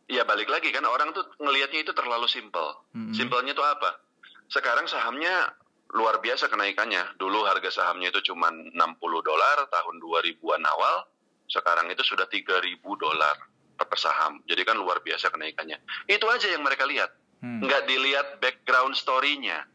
ya 0.07 0.22
balik 0.22 0.46
lagi 0.46 0.70
kan 0.70 0.87
orang 0.87 1.11
tuh 1.14 1.27
ngelihatnya 1.42 1.87
itu 1.87 1.92
terlalu 1.94 2.27
simple. 2.31 2.87
Mm-hmm. 2.94 3.14
Simpelnya 3.14 3.53
itu 3.55 3.64
apa? 3.64 3.99
Sekarang 4.46 4.87
sahamnya 4.87 5.51
luar 5.94 6.22
biasa 6.22 6.46
kenaikannya. 6.51 7.18
Dulu 7.18 7.46
harga 7.46 7.70
sahamnya 7.70 8.14
itu 8.14 8.33
cuma 8.33 8.51
60 8.51 8.75
dolar 9.22 9.59
tahun 9.70 9.96
2000-an 10.03 10.62
awal, 10.66 11.07
sekarang 11.51 11.90
itu 11.90 12.03
sudah 12.03 12.27
3000 12.31 12.83
dolar 12.83 13.37
per 13.77 13.99
saham. 13.99 14.42
Jadi 14.46 14.62
kan 14.66 14.79
luar 14.79 15.03
biasa 15.03 15.31
kenaikannya. 15.31 15.79
Itu 16.11 16.27
aja 16.31 16.51
yang 16.51 16.62
mereka 16.62 16.87
lihat. 16.87 17.11
Hmm. 17.42 17.62
Nggak 17.62 17.83
dilihat 17.90 18.27
background 18.40 18.96
story-nya. 18.96 19.66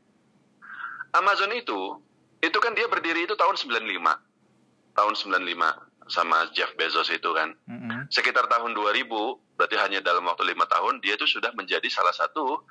Amazon 1.11 1.51
itu, 1.51 1.99
itu 2.39 2.57
kan 2.57 2.71
dia 2.73 2.87
berdiri 2.87 3.27
itu 3.27 3.35
tahun 3.35 3.55
95. 3.59 3.81
Tahun 4.91 5.13
95 5.15 5.91
sama 6.11 6.49
Jeff 6.51 6.75
Bezos 6.75 7.07
itu 7.11 7.29
kan. 7.31 7.55
Mm-hmm. 7.67 8.11
Sekitar 8.11 8.47
tahun 8.51 8.75
2000, 8.75 9.07
berarti 9.55 9.75
hanya 9.79 9.99
dalam 10.03 10.27
waktu 10.27 10.51
lima 10.51 10.67
tahun 10.67 10.99
dia 10.99 11.15
itu 11.15 11.27
sudah 11.27 11.53
menjadi 11.55 11.87
salah 11.87 12.11
satu 12.11 12.63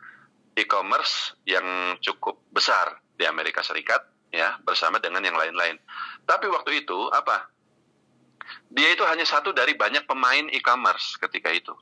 e-commerce 0.59 1.39
yang 1.47 1.97
cukup 2.03 2.41
besar 2.51 2.99
di 3.15 3.25
Amerika 3.25 3.63
Serikat 3.63 4.03
ya 4.35 4.59
bersama 4.67 4.99
dengan 4.99 5.23
yang 5.23 5.37
lain-lain. 5.39 5.79
Tapi 6.27 6.51
waktu 6.51 6.85
itu 6.85 6.99
apa? 7.15 7.49
Dia 8.71 8.95
itu 8.95 9.07
hanya 9.07 9.23
satu 9.23 9.55
dari 9.55 9.79
banyak 9.79 10.07
pemain 10.11 10.51
e-commerce 10.51 11.15
ketika 11.23 11.55
itu. 11.55 11.75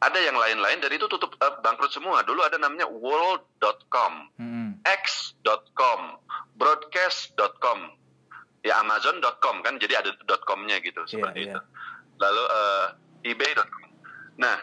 Ada 0.00 0.16
yang 0.16 0.36
lain-lain 0.36 0.80
dari 0.80 0.96
itu 0.96 1.04
tutup 1.12 1.36
uh, 1.44 1.60
bangkrut 1.60 1.92
semua. 1.92 2.24
Dulu 2.24 2.40
ada 2.40 2.56
namanya 2.56 2.88
world.com, 2.88 4.32
hmm. 4.40 4.80
x.com, 4.84 6.00
broadcast.com 6.56 8.00
ya 8.60 8.80
Amazon.com 8.84 9.64
kan 9.64 9.80
jadi 9.80 10.04
ada 10.04 10.12
.com-nya 10.44 10.80
gitu 10.84 11.00
yeah, 11.04 11.10
seperti 11.10 11.38
yeah. 11.48 11.56
itu. 11.56 11.60
Lalu 12.20 12.44
uh, 12.44 12.86
eBay.com. 13.24 13.88
Nah, 14.40 14.56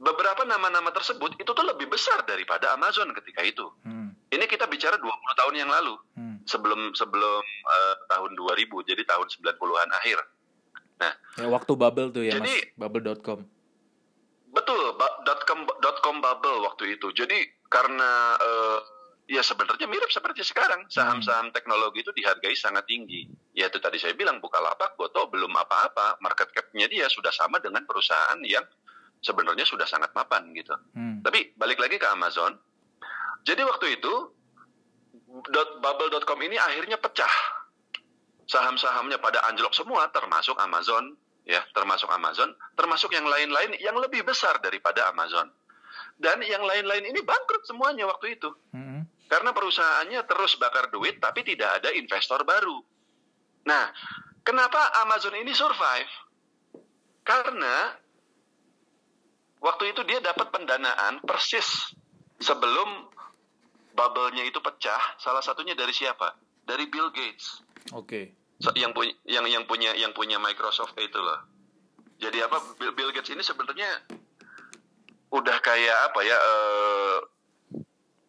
beberapa 0.00 0.42
nama-nama 0.48 0.88
tersebut 0.92 1.36
itu 1.36 1.50
tuh 1.52 1.64
lebih 1.64 1.88
besar 1.92 2.24
daripada 2.24 2.72
Amazon 2.76 3.12
ketika 3.16 3.44
itu. 3.44 3.68
Hmm. 3.84 4.16
Ini 4.32 4.48
kita 4.48 4.64
bicara 4.64 4.96
20 4.96 5.08
tahun 5.12 5.54
yang 5.56 5.70
lalu. 5.70 5.94
Hmm. 6.16 6.40
Sebelum 6.48 6.96
sebelum 6.96 7.44
uh, 7.68 7.94
tahun 8.10 8.34
2000, 8.34 8.88
jadi 8.88 9.02
tahun 9.06 9.26
90-an 9.30 9.90
akhir. 9.94 10.18
Nah, 10.98 11.12
ya, 11.38 11.46
waktu 11.52 11.72
bubble 11.76 12.10
tuh 12.10 12.24
ya, 12.24 12.40
jadi, 12.40 12.74
Mas. 12.74 12.78
Bubble.com. 12.80 13.44
Betul, 14.52 14.81
bubble 17.02 17.10
waktu 17.10 17.10
itu. 17.10 17.10
Jadi 17.18 17.38
karena 17.66 18.12
uh, 18.38 18.80
ya 19.26 19.42
sebenarnya 19.42 19.86
mirip 19.90 20.10
seperti 20.12 20.46
sekarang. 20.46 20.86
Saham-saham 20.86 21.50
hmm. 21.50 21.54
teknologi 21.54 22.06
itu 22.06 22.12
dihargai 22.14 22.54
sangat 22.54 22.86
tinggi. 22.86 23.26
Ya 23.58 23.66
itu 23.66 23.82
tadi 23.82 23.98
saya 23.98 24.14
bilang 24.14 24.38
Bukalapak 24.38 24.94
Goto 24.94 25.26
belum 25.26 25.50
apa-apa. 25.50 26.22
Market 26.22 26.54
cap-nya 26.54 26.86
dia 26.86 27.10
sudah 27.10 27.34
sama 27.34 27.58
dengan 27.58 27.82
perusahaan 27.88 28.38
yang 28.44 28.62
sebenarnya 29.22 29.62
sudah 29.66 29.86
sangat 29.86 30.10
mapan 30.18 30.50
gitu. 30.50 30.74
Hmm. 30.98 31.22
tapi 31.22 31.54
balik 31.54 31.78
lagi 31.78 31.98
ke 31.98 32.06
Amazon. 32.10 32.58
Jadi 33.46 33.62
waktu 33.62 33.98
itu 33.98 34.14
bubble.com 35.82 36.38
ini 36.42 36.58
akhirnya 36.58 36.98
pecah. 36.98 37.34
Saham-sahamnya 38.50 39.22
pada 39.22 39.46
anjlok 39.46 39.70
semua 39.78 40.10
termasuk 40.10 40.58
Amazon 40.58 41.14
ya 41.42 41.62
termasuk 41.74 42.06
Amazon 42.10 42.54
termasuk 42.78 43.10
yang 43.10 43.26
lain-lain 43.26 43.74
yang 43.82 43.98
lebih 43.98 44.22
besar 44.22 44.62
daripada 44.62 45.10
Amazon 45.10 45.50
dan 46.22 46.38
yang 46.46 46.62
lain-lain 46.62 47.10
ini 47.10 47.20
bangkrut 47.26 47.66
semuanya 47.66 48.06
waktu 48.06 48.38
itu. 48.38 48.48
Hmm. 48.70 49.02
Karena 49.26 49.50
perusahaannya 49.50 50.22
terus 50.30 50.54
bakar 50.56 50.88
duit 50.94 51.18
tapi 51.18 51.42
tidak 51.42 51.82
ada 51.82 51.90
investor 51.90 52.46
baru. 52.46 52.78
Nah, 53.66 53.90
kenapa 54.46 55.02
Amazon 55.02 55.34
ini 55.34 55.50
survive? 55.50 56.12
Karena 57.26 57.98
waktu 59.58 59.90
itu 59.90 60.06
dia 60.06 60.22
dapat 60.22 60.50
pendanaan 60.54 61.22
persis 61.26 61.94
sebelum 62.38 63.10
bubble-nya 63.94 64.46
itu 64.46 64.58
pecah. 64.62 65.18
Salah 65.18 65.42
satunya 65.42 65.74
dari 65.74 65.94
siapa? 65.94 66.38
Dari 66.62 66.86
Bill 66.86 67.10
Gates. 67.10 67.62
Oke. 67.94 68.34
Okay. 68.62 68.78
Yang 68.78 68.94
punya 68.94 69.14
yang 69.26 69.46
yang 69.50 69.64
punya 69.66 69.90
yang 69.98 70.12
punya 70.14 70.38
Microsoft 70.38 70.94
itu 70.98 71.18
loh. 71.18 71.40
Jadi 72.22 72.38
apa 72.38 72.62
Bill, 72.78 72.94
Bill 72.94 73.10
Gates 73.10 73.34
ini 73.34 73.42
sebenarnya 73.42 74.06
udah 75.32 75.56
kayak 75.64 75.98
apa 76.12 76.20
ya 76.22 76.36
uh, 76.36 77.18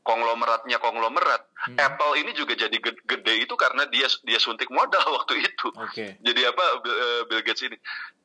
konglomeratnya 0.03 0.77
konglomerat. 0.79 1.41
Hmm. 1.63 1.79
Apple 1.79 2.19
ini 2.19 2.35
juga 2.35 2.59
jadi 2.59 2.75
gede 2.83 3.33
itu 3.39 3.55
karena 3.55 3.87
dia 3.87 4.07
dia 4.27 4.39
suntik 4.39 4.67
modal 4.71 5.03
waktu 5.19 5.43
itu. 5.47 5.67
Okay. 5.91 6.19
Jadi 6.19 6.41
apa 6.43 6.63
eh, 6.83 7.21
Bill 7.27 7.43
Gates 7.43 7.63
ini. 7.63 7.75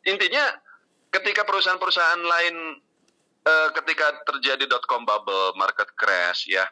Intinya 0.07 0.43
ketika 1.15 1.47
perusahaan-perusahaan 1.47 2.21
lain 2.21 2.55
uh, 3.47 3.69
ketika 3.83 4.27
terjadi 4.27 4.67
dot 4.67 4.85
com 4.91 5.07
bubble, 5.07 5.55
market 5.55 5.95
crash 5.95 6.51
ya. 6.51 6.67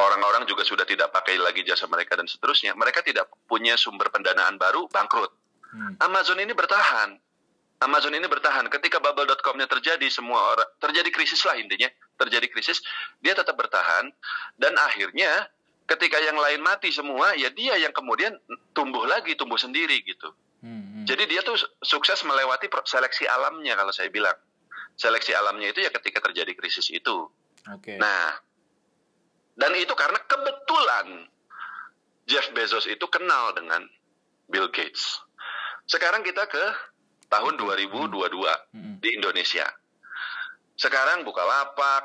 Orang-orang 0.00 0.48
juga 0.48 0.64
sudah 0.64 0.88
tidak 0.88 1.12
pakai 1.12 1.36
lagi 1.36 1.60
jasa 1.60 1.84
mereka 1.84 2.16
dan 2.16 2.24
seterusnya. 2.24 2.72
Mereka 2.72 3.04
tidak 3.04 3.28
punya 3.44 3.76
sumber 3.76 4.08
pendanaan 4.08 4.56
baru, 4.56 4.88
bangkrut. 4.88 5.28
Hmm. 5.76 6.00
Amazon 6.00 6.40
ini 6.40 6.56
bertahan. 6.56 7.20
Amazon 7.80 8.12
ini 8.12 8.28
bertahan. 8.28 8.68
Ketika 8.68 9.00
bubble.com-nya 9.00 9.64
terjadi, 9.64 10.04
semua 10.12 10.52
orang 10.52 10.68
terjadi 10.76 11.08
krisis 11.08 11.40
lah 11.48 11.56
intinya 11.56 11.88
terjadi 12.20 12.52
krisis, 12.52 12.84
dia 13.24 13.32
tetap 13.32 13.56
bertahan 13.56 14.12
dan 14.60 14.72
akhirnya 14.76 15.48
ketika 15.88 16.20
yang 16.20 16.36
lain 16.36 16.60
mati 16.60 16.92
semua, 16.92 17.32
ya 17.34 17.48
dia 17.48 17.80
yang 17.80 17.90
kemudian 17.96 18.36
tumbuh 18.76 19.08
lagi, 19.08 19.32
tumbuh 19.34 19.56
sendiri 19.56 20.04
gitu. 20.04 20.28
Hmm, 20.60 21.02
hmm. 21.02 21.04
Jadi 21.08 21.24
dia 21.24 21.40
tuh 21.40 21.56
sukses 21.80 22.20
melewati 22.28 22.68
seleksi 22.84 23.24
alamnya 23.24 23.74
kalau 23.74 23.90
saya 23.90 24.12
bilang. 24.12 24.36
Seleksi 25.00 25.32
alamnya 25.32 25.72
itu 25.72 25.80
ya 25.80 25.88
ketika 25.88 26.20
terjadi 26.20 26.52
krisis 26.52 26.92
itu. 26.92 27.32
Okay. 27.64 27.96
Nah, 27.96 28.36
dan 29.56 29.72
itu 29.80 29.96
karena 29.96 30.20
kebetulan 30.28 31.24
Jeff 32.28 32.52
Bezos 32.52 32.84
itu 32.84 33.08
kenal 33.08 33.56
dengan 33.56 33.88
Bill 34.52 34.68
Gates. 34.68 35.24
Sekarang 35.88 36.20
kita 36.20 36.44
ke 36.44 36.64
tahun 37.30 37.54
2022 37.56 38.10
hmm. 38.10 38.94
di 38.98 39.08
Indonesia. 39.14 39.64
Sekarang 40.74 41.22
buka 41.22 41.46
lapak, 41.46 42.04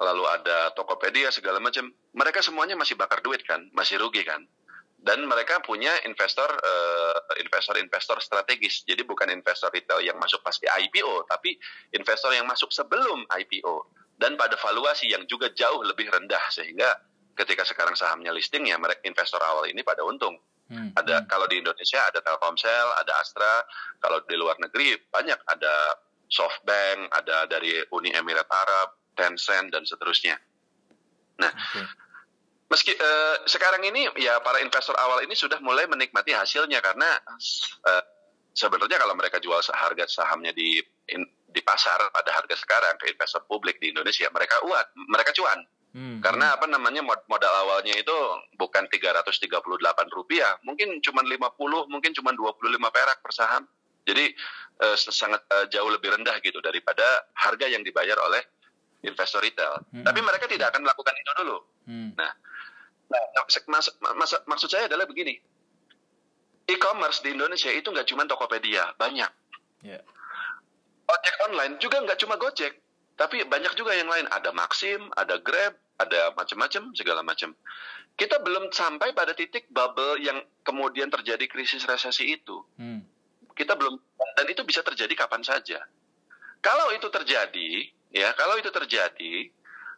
lalu 0.00 0.24
ada 0.26 0.72
Tokopedia 0.72 1.28
segala 1.28 1.60
macam. 1.60 1.92
Mereka 2.16 2.40
semuanya 2.40 2.74
masih 2.74 2.96
bakar 2.96 3.20
duit 3.20 3.44
kan, 3.44 3.68
masih 3.76 4.00
rugi 4.00 4.24
kan. 4.24 4.40
Dan 4.96 5.28
mereka 5.28 5.62
punya 5.62 5.92
investor 6.08 6.48
uh, 6.48 7.18
investor-investor 7.38 8.18
strategis. 8.18 8.82
Jadi 8.82 9.06
bukan 9.06 9.30
investor 9.30 9.70
retail 9.70 10.02
yang 10.02 10.18
masuk 10.18 10.42
pasti 10.42 10.66
IPO, 10.66 11.28
tapi 11.30 11.54
investor 11.94 12.34
yang 12.34 12.48
masuk 12.48 12.72
sebelum 12.72 13.22
IPO 13.28 13.86
dan 14.16 14.34
pada 14.40 14.56
valuasi 14.56 15.12
yang 15.12 15.28
juga 15.28 15.52
jauh 15.52 15.84
lebih 15.84 16.08
rendah 16.08 16.40
sehingga 16.48 16.88
ketika 17.36 17.68
sekarang 17.68 17.92
sahamnya 17.92 18.32
listing 18.32 18.64
ya 18.64 18.80
mereka 18.80 19.04
investor 19.04 19.38
awal 19.44 19.68
ini 19.68 19.84
pada 19.84 20.02
untung. 20.02 20.40
Hmm. 20.66 20.90
Ada 20.98 21.22
hmm. 21.22 21.26
kalau 21.30 21.46
di 21.46 21.62
Indonesia 21.62 22.00
ada 22.02 22.18
Telkomsel, 22.18 22.86
ada 22.98 23.12
Astra, 23.22 23.62
kalau 24.02 24.18
di 24.26 24.34
luar 24.34 24.58
negeri 24.58 24.98
banyak 25.10 25.38
ada 25.46 25.74
SoftBank, 26.26 27.14
ada 27.14 27.46
dari 27.46 27.78
Uni 27.94 28.10
Emirat 28.10 28.50
Arab, 28.50 28.98
Tencent 29.14 29.70
dan 29.70 29.86
seterusnya. 29.86 30.34
Nah, 31.38 31.52
okay. 31.52 31.86
meski 32.66 32.92
uh, 32.98 33.46
sekarang 33.46 33.84
ini 33.86 34.10
ya 34.18 34.42
para 34.42 34.58
investor 34.58 34.96
awal 34.98 35.22
ini 35.22 35.38
sudah 35.38 35.62
mulai 35.62 35.86
menikmati 35.86 36.34
hasilnya 36.34 36.82
karena 36.82 37.14
uh, 37.86 38.02
sebenarnya 38.56 38.98
kalau 38.98 39.14
mereka 39.14 39.38
jual 39.38 39.60
harga 39.60 40.04
sahamnya 40.08 40.50
di 40.50 40.82
in, 41.12 41.22
di 41.46 41.60
pasar 41.62 42.00
pada 42.10 42.32
harga 42.34 42.56
sekarang 42.58 42.98
ke 42.98 43.12
investor 43.12 43.44
publik 43.46 43.78
di 43.78 43.94
Indonesia 43.94 44.26
mereka 44.34 44.58
uat, 44.66 44.86
mereka 45.08 45.30
cuan. 45.36 45.62
Hmm. 45.96 46.20
Karena 46.20 46.52
apa 46.52 46.68
namanya 46.68 47.00
modal 47.00 47.54
awalnya 47.64 47.96
itu 47.96 48.12
bukan 48.60 48.84
338 48.92 49.48
rupiah, 50.12 50.60
mungkin 50.60 51.00
cuma 51.00 51.24
50, 51.24 51.56
mungkin 51.88 52.12
cuma 52.12 52.36
25 52.36 52.60
perak 52.92 53.18
per 53.24 53.32
saham. 53.32 53.64
Jadi 54.04 54.28
uh, 54.84 54.96
sangat 55.00 55.40
uh, 55.48 55.64
jauh 55.72 55.88
lebih 55.88 56.12
rendah 56.12 56.36
gitu 56.44 56.60
daripada 56.60 57.02
harga 57.32 57.64
yang 57.66 57.80
dibayar 57.80 58.20
oleh 58.28 58.44
investor 59.08 59.40
retail. 59.40 59.80
Hmm. 59.88 60.04
Tapi 60.04 60.20
mereka 60.20 60.44
tidak 60.44 60.76
akan 60.76 60.84
melakukan 60.84 61.14
itu 61.16 61.32
dulu. 61.40 61.58
Hmm. 61.88 62.12
Nah, 62.12 62.30
Nah, 63.06 63.22
mas, 63.70 63.86
mas, 64.02 64.32
maksud 64.46 64.68
saya 64.70 64.90
adalah 64.90 65.06
begini. 65.06 65.38
E-commerce 66.66 67.22
di 67.22 67.30
Indonesia 67.30 67.70
itu 67.70 67.86
nggak 67.94 68.10
cuma 68.10 68.26
Tokopedia, 68.26 68.90
banyak. 68.98 69.30
Yeah. 69.86 70.02
Ojek 71.06 71.36
online 71.46 71.78
juga 71.78 72.02
nggak 72.02 72.18
cuma 72.18 72.34
Gojek, 72.34 72.74
tapi 73.14 73.46
banyak 73.46 73.78
juga 73.78 73.94
yang 73.94 74.10
lain. 74.10 74.26
Ada 74.34 74.50
Maxim, 74.50 75.06
ada 75.14 75.38
Grab, 75.38 75.78
ada 75.96 76.32
macam-macam, 76.36 76.92
segala 76.92 77.20
macam. 77.24 77.56
Kita 78.16 78.40
belum 78.40 78.72
sampai 78.72 79.12
pada 79.12 79.36
titik 79.36 79.68
bubble 79.68 80.20
yang 80.20 80.40
kemudian 80.64 81.12
terjadi 81.12 81.44
krisis 81.48 81.84
resesi 81.84 82.36
itu. 82.36 82.64
Hmm. 82.80 83.04
Kita 83.56 83.76
belum, 83.76 83.96
dan 84.36 84.46
itu 84.48 84.64
bisa 84.64 84.84
terjadi 84.84 85.12
kapan 85.16 85.44
saja. 85.44 85.80
Kalau 86.60 86.92
itu 86.92 87.08
terjadi, 87.08 87.88
ya, 88.12 88.32
kalau 88.36 88.56
itu 88.60 88.68
terjadi, 88.72 89.48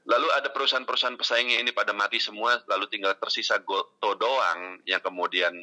lalu 0.07 0.29
ada 0.35 0.51
perusahaan-perusahaan 0.51 1.19
pesaingnya 1.19 1.63
ini 1.63 1.71
pada 1.75 1.95
mati 1.95 2.23
semua, 2.23 2.59
lalu 2.67 2.87
tinggal 2.91 3.15
tersisa 3.19 3.59
Goto 3.63 4.15
doang 4.15 4.83
yang 4.87 5.03
kemudian 5.03 5.55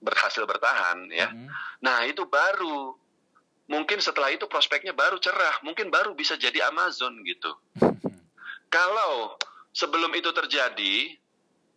berhasil 0.00 0.44
bertahan, 0.48 1.08
ya. 1.12 1.28
Hmm. 1.28 1.48
Nah 1.84 2.08
itu 2.08 2.24
baru 2.24 2.96
mungkin 3.70 4.02
setelah 4.02 4.34
itu 4.34 4.50
prospeknya 4.50 4.90
baru 4.90 5.22
cerah, 5.22 5.62
mungkin 5.62 5.92
baru 5.92 6.12
bisa 6.16 6.34
jadi 6.34 6.68
Amazon 6.72 7.20
gitu. 7.22 7.52
Kalau 8.74 9.36
sebelum 9.80 10.12
itu 10.12 10.28
terjadi, 10.36 11.16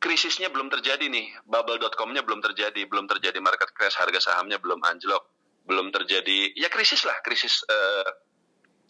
krisisnya 0.04 0.52
belum 0.52 0.68
terjadi 0.68 1.08
nih, 1.08 1.48
bubble.com-nya 1.48 2.28
belum 2.28 2.44
terjadi, 2.44 2.84
belum 2.84 3.08
terjadi 3.08 3.40
market 3.40 3.72
crash, 3.72 3.96
harga 3.96 4.20
sahamnya 4.20 4.60
belum 4.60 4.84
anjlok, 4.84 5.24
belum 5.64 5.96
terjadi, 5.96 6.52
ya 6.60 6.68
krisis 6.68 7.08
lah, 7.08 7.16
krisis 7.24 7.64
uh, 7.64 8.12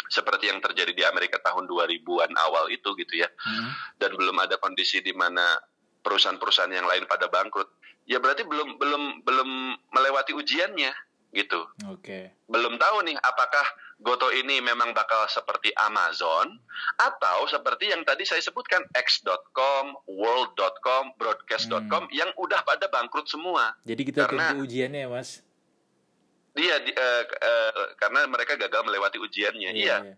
seperti 0.10 0.50
yang 0.50 0.58
terjadi 0.58 0.90
di 0.90 1.06
Amerika 1.06 1.38
tahun 1.46 1.70
2000-an 1.70 2.34
awal 2.42 2.74
itu 2.74 2.90
gitu 2.98 3.22
ya. 3.22 3.30
Hmm. 3.38 3.70
Dan 4.02 4.18
belum 4.18 4.34
ada 4.42 4.58
kondisi 4.58 5.06
di 5.06 5.14
mana 5.14 5.62
perusahaan-perusahaan 6.02 6.74
yang 6.74 6.90
lain 6.90 7.06
pada 7.06 7.30
bangkrut. 7.30 7.70
Ya 8.10 8.20
berarti 8.20 8.44
belum 8.44 8.82
belum 8.82 9.04
belum 9.24 9.50
melewati 9.96 10.36
ujiannya 10.36 10.92
gitu. 11.32 11.62
Oke. 11.88 12.04
Okay. 12.04 12.24
Belum 12.52 12.76
tahu 12.76 13.08
nih 13.08 13.16
apakah 13.16 13.64
Goto 14.02 14.34
ini 14.34 14.60
memang 14.60 14.92
bakal 14.92 15.30
seperti 15.30 15.70
Amazon 15.78 16.58
atau 16.98 17.46
seperti 17.46 17.94
yang 17.94 18.02
tadi 18.02 18.26
saya 18.26 18.42
sebutkan 18.42 18.82
X.com, 18.94 20.10
World.com, 20.10 21.14
Broadcast.com 21.20 22.10
hmm. 22.10 22.14
yang 22.14 22.30
udah 22.36 22.66
pada 22.66 22.90
bangkrut 22.90 23.30
semua. 23.30 23.78
Jadi 23.86 24.02
kita 24.02 24.26
Karena, 24.26 24.54
tunggu 24.54 24.66
ujiannya 24.66 25.06
ya, 25.06 25.10
Mas. 25.10 25.46
Iya, 26.54 26.76
di, 26.86 26.92
uh, 26.94 27.24
uh, 27.26 27.98
karena 27.98 28.30
mereka 28.30 28.58
gagal 28.58 28.82
melewati 28.86 29.18
ujiannya. 29.22 29.72
Iya. 29.74 29.78
iya. 29.78 29.98
iya. 30.10 30.16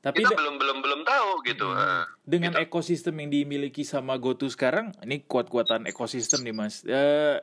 Tapi 0.00 0.24
kita 0.24 0.32
belum 0.32 0.56
belum 0.56 0.78
belum 0.80 1.00
tahu 1.04 1.30
gitu. 1.44 1.68
Hmm. 1.68 2.08
Dengan 2.24 2.56
gitu. 2.56 2.64
ekosistem 2.64 3.20
yang 3.20 3.28
dimiliki 3.28 3.84
sama 3.84 4.16
GoTo 4.16 4.48
sekarang, 4.48 4.96
ini 5.04 5.28
kuat-kuatan 5.28 5.84
ekosistem 5.84 6.40
nih 6.40 6.56
mas. 6.56 6.80
Uh, 6.88 7.36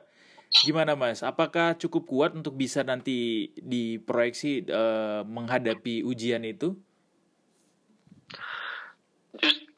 gimana 0.50 0.96
mas? 0.96 1.20
Apakah 1.20 1.76
cukup 1.76 2.04
kuat 2.08 2.30
untuk 2.32 2.56
bisa 2.56 2.80
nanti 2.80 3.50
diproyeksi 3.60 4.68
uh, 4.68 5.22
menghadapi 5.28 6.02
ujian 6.04 6.44
itu? 6.44 6.76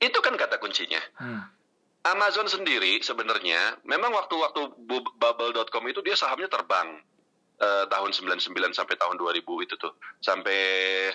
Itu 0.00 0.18
kan 0.22 0.34
kata 0.38 0.56
kuncinya. 0.62 1.02
Hmm. 1.18 1.42
Amazon 2.00 2.48
sendiri 2.48 2.96
sebenarnya 3.04 3.76
memang 3.84 4.08
waktu-waktu 4.16 4.72
bubble.com 5.20 5.84
itu 5.84 6.00
dia 6.00 6.16
sahamnya 6.16 6.48
terbang 6.48 6.96
uh, 7.60 7.84
tahun 7.92 8.16
99 8.16 8.72
sampai 8.72 8.96
tahun 8.96 9.20
2000 9.20 9.44
itu 9.44 9.74
tuh 9.76 9.92
sampai 10.24 10.56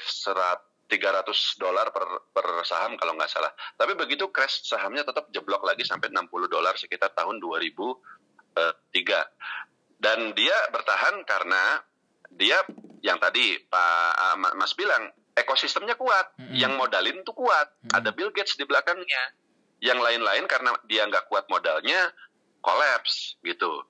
serat 0.06 0.62
300 0.86 1.26
dolar 1.58 1.90
per, 1.90 2.06
per 2.30 2.46
saham 2.62 2.94
kalau 3.02 3.18
nggak 3.18 3.32
salah. 3.34 3.50
Tapi 3.74 3.98
begitu 3.98 4.30
crash 4.30 4.62
sahamnya 4.70 5.02
tetap 5.02 5.26
jeblok 5.34 5.66
lagi 5.66 5.82
sampai 5.82 6.14
60 6.14 6.30
dolar 6.46 6.78
sekitar 6.78 7.10
tahun 7.18 7.42
2003. 7.42 8.25
Eh, 8.56 8.74
Dan 9.96 10.32
dia 10.38 10.56
bertahan 10.72 11.24
karena 11.28 11.82
dia 12.32 12.62
yang 13.02 13.20
tadi 13.20 13.58
Pak 13.68 14.38
Mas 14.56 14.76
bilang 14.78 15.12
ekosistemnya 15.36 16.00
kuat, 16.00 16.36
mm 16.40 16.46
-hmm. 16.46 16.56
yang 16.56 16.74
modalin 16.80 17.26
tuh 17.28 17.36
kuat, 17.36 17.68
mm 17.68 17.90
-hmm. 17.90 17.98
ada 17.98 18.10
Bill 18.16 18.32
Gates 18.32 18.56
di 18.56 18.64
belakangnya. 18.64 19.24
Yang 19.84 20.00
lain-lain 20.00 20.46
karena 20.48 20.72
dia 20.88 21.04
nggak 21.04 21.28
kuat 21.28 21.52
modalnya, 21.52 22.12
kolaps 22.64 23.38
gitu. 23.44 23.84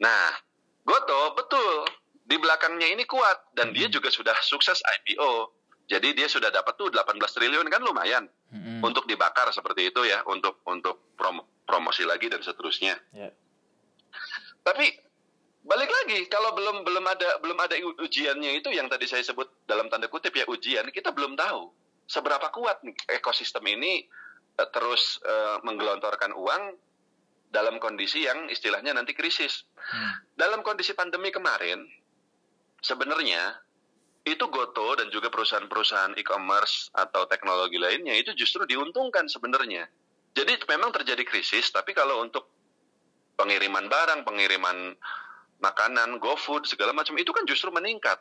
Nah, 0.00 0.36
Goto 0.84 1.36
betul 1.36 1.86
di 2.24 2.38
belakangnya 2.38 2.88
ini 2.94 3.04
kuat 3.04 3.52
dan 3.58 3.70
hmm. 3.70 3.76
dia 3.76 3.86
juga 3.90 4.08
sudah 4.08 4.34
sukses 4.40 4.78
IPO. 4.80 5.58
Jadi 5.90 6.14
dia 6.14 6.30
sudah 6.30 6.54
dapat 6.54 6.78
tuh 6.78 6.86
18 6.86 7.18
triliun 7.18 7.66
kan 7.66 7.82
lumayan 7.82 8.30
hmm. 8.54 8.78
untuk 8.86 9.10
dibakar 9.10 9.50
seperti 9.50 9.90
itu 9.90 10.06
ya 10.06 10.22
untuk 10.30 10.62
untuk 10.70 11.18
prom 11.18 11.42
promosi 11.66 12.06
lagi 12.06 12.30
dan 12.30 12.38
seterusnya. 12.38 12.94
Yeah. 13.10 13.34
Tapi 14.60 14.86
balik 15.60 15.90
lagi 15.92 16.24
kalau 16.32 16.56
belum 16.56 16.82
belum 16.88 17.04
ada 17.04 17.36
belum 17.44 17.58
ada 17.60 17.76
ujiannya 18.00 18.64
itu 18.64 18.72
yang 18.72 18.88
tadi 18.88 19.04
saya 19.04 19.20
sebut 19.20 19.68
dalam 19.68 19.92
tanda 19.92 20.08
kutip 20.08 20.32
ya 20.32 20.48
ujian 20.48 20.88
kita 20.88 21.12
belum 21.12 21.36
tahu 21.36 21.68
seberapa 22.08 22.48
kuat 22.48 22.80
nih 22.80 22.96
ekosistem 23.20 23.62
ini 23.68 24.08
uh, 24.56 24.68
terus 24.72 25.20
uh, 25.22 25.60
menggelontorkan 25.62 26.32
uang 26.32 26.74
dalam 27.50 27.82
kondisi 27.82 28.24
yang 28.24 28.46
istilahnya 28.46 28.94
nanti 28.94 29.12
krisis. 29.12 29.66
Hmm. 29.74 30.22
Dalam 30.38 30.62
kondisi 30.62 30.94
pandemi 30.94 31.34
kemarin 31.34 31.82
sebenarnya 32.80 33.58
itu 34.24 34.46
Goto 34.52 35.00
dan 35.00 35.08
juga 35.08 35.32
perusahaan-perusahaan 35.32 36.14
e-commerce 36.14 36.92
atau 36.92 37.24
teknologi 37.26 37.80
lainnya 37.80 38.14
itu 38.14 38.36
justru 38.36 38.64
diuntungkan 38.68 39.26
sebenarnya. 39.26 39.88
Jadi 40.30 40.62
memang 40.70 40.94
terjadi 40.94 41.26
krisis, 41.26 41.74
tapi 41.74 41.90
kalau 41.90 42.22
untuk 42.22 42.46
pengiriman 43.40 43.88
barang, 43.88 44.20
pengiriman 44.28 44.92
makanan, 45.64 46.20
GoFood 46.20 46.68
segala 46.68 46.92
macam 46.92 47.16
itu 47.16 47.32
kan 47.32 47.48
justru 47.48 47.72
meningkat. 47.72 48.20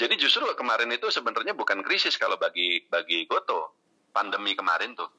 Jadi 0.00 0.16
justru 0.16 0.48
kemarin 0.56 0.88
itu 0.96 1.12
sebenarnya 1.12 1.52
bukan 1.52 1.84
krisis 1.84 2.16
kalau 2.16 2.40
bagi 2.40 2.88
bagi 2.88 3.28
Goto 3.28 3.76
pandemi 4.16 4.56
kemarin 4.56 4.96
tuh, 4.96 5.12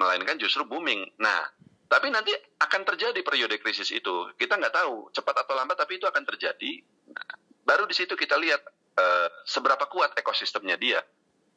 melainkan 0.00 0.40
justru 0.40 0.64
booming. 0.64 1.04
Nah, 1.20 1.44
tapi 1.86 2.08
nanti 2.08 2.32
akan 2.58 2.82
terjadi 2.88 3.20
periode 3.20 3.60
krisis 3.60 3.92
itu. 3.92 4.32
Kita 4.40 4.56
nggak 4.56 4.72
tahu 4.72 5.12
cepat 5.12 5.44
atau 5.44 5.52
lambat, 5.52 5.76
tapi 5.76 6.00
itu 6.00 6.08
akan 6.08 6.24
terjadi. 6.24 6.80
Nah, 7.12 7.28
baru 7.68 7.84
di 7.84 7.92
situ 7.92 8.16
kita 8.16 8.40
lihat 8.40 8.64
uh, 8.96 9.28
seberapa 9.44 9.84
kuat 9.92 10.16
ekosistemnya 10.16 10.80
dia. 10.80 11.04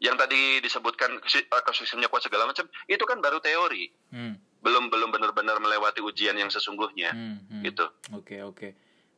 Yang 0.04 0.28
tadi 0.28 0.42
disebutkan 0.60 1.24
ekosistemnya 1.64 2.12
kuat 2.12 2.28
segala 2.28 2.52
macam, 2.52 2.68
itu 2.92 3.04
kan 3.08 3.24
baru 3.24 3.40
teori. 3.40 3.88
Hmm. 4.12 4.36
Belum 4.66 4.90
belum 4.90 5.14
benar-benar 5.14 5.62
melewati 5.62 6.02
ujian 6.02 6.34
yang 6.34 6.50
sesungguhnya. 6.50 7.14
Hmm, 7.14 7.38
hmm. 7.46 7.62
Gitu. 7.62 7.86
Oke, 8.18 8.18
okay, 8.18 8.40
oke. 8.42 8.58
Okay. 8.58 8.72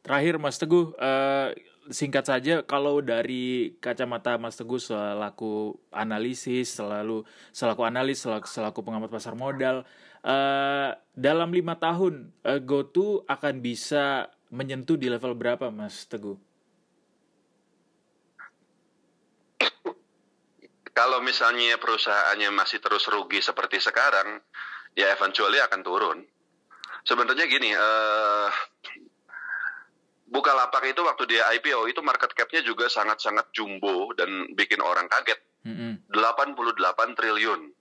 Terakhir 0.04 0.36
Mas 0.40 0.60
Teguh, 0.60 0.92
uh, 1.00 1.56
singkat 1.88 2.28
saja 2.28 2.64
kalau 2.64 3.00
dari 3.00 3.76
kacamata 3.80 4.36
Mas 4.36 4.60
Teguh 4.60 4.80
selaku 4.80 5.80
analisis, 5.92 6.76
selalu 6.76 7.24
selaku 7.56 7.88
analis, 7.88 8.20
selaku, 8.20 8.48
selaku 8.48 8.80
pengamat 8.84 9.08
pasar 9.08 9.36
modal, 9.40 9.88
uh, 10.28 10.92
dalam 11.16 11.52
lima 11.56 11.80
tahun 11.80 12.36
uh, 12.44 12.60
GoTo 12.60 13.24
akan 13.28 13.64
bisa 13.64 14.32
menyentuh 14.52 14.96
di 15.00 15.08
level 15.12 15.36
berapa 15.36 15.72
Mas 15.72 16.08
Teguh? 16.08 16.40
kalau 20.98 21.22
misalnya 21.22 21.78
perusahaannya 21.78 22.50
masih 22.58 22.82
terus 22.82 23.06
rugi 23.06 23.38
seperti 23.38 23.78
sekarang, 23.78 24.42
ya 24.98 25.14
eventually 25.14 25.62
akan 25.62 25.86
turun. 25.86 26.20
Sebenarnya 27.06 27.46
gini, 27.48 27.72
uh, 27.72 28.50
Bukalapak 30.28 30.84
itu 30.84 31.00
waktu 31.08 31.24
dia 31.24 31.48
IPO 31.56 31.88
itu 31.88 32.04
market 32.04 32.36
cap-nya 32.36 32.60
juga 32.60 32.92
sangat-sangat 32.92 33.48
jumbo 33.56 34.12
dan 34.12 34.52
bikin 34.60 34.84
orang 34.84 35.08
kaget. 35.08 35.40
Mm 35.64 36.04
-hmm. 36.12 36.12
88 36.12 37.16
triliun. 37.16 37.72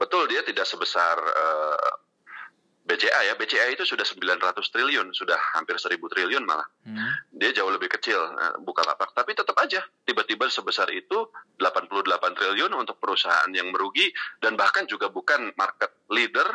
Betul 0.00 0.24
dia 0.32 0.40
tidak 0.40 0.64
sebesar 0.64 1.20
uh, 1.20 1.92
BCA 2.86 3.20
ya, 3.26 3.34
BCA 3.34 3.66
itu 3.74 3.82
sudah 3.82 4.06
900 4.06 4.62
triliun, 4.70 5.10
sudah 5.10 5.34
hampir 5.58 5.74
1000 5.74 5.98
triliun 5.98 6.46
malah. 6.46 6.64
Hmm. 6.86 7.18
Dia 7.34 7.50
jauh 7.50 7.68
lebih 7.74 7.90
kecil 7.90 8.14
eh, 8.14 8.54
buka 8.62 8.86
lapak, 8.86 9.10
tapi 9.10 9.34
tetap 9.34 9.58
aja 9.58 9.82
tiba-tiba 10.06 10.46
sebesar 10.46 10.86
itu 10.94 11.26
88 11.58 12.06
triliun 12.38 12.70
untuk 12.78 13.02
perusahaan 13.02 13.50
yang 13.50 13.74
merugi 13.74 14.06
dan 14.38 14.54
bahkan 14.54 14.86
juga 14.86 15.10
bukan 15.10 15.50
market 15.58 16.06
leader. 16.14 16.46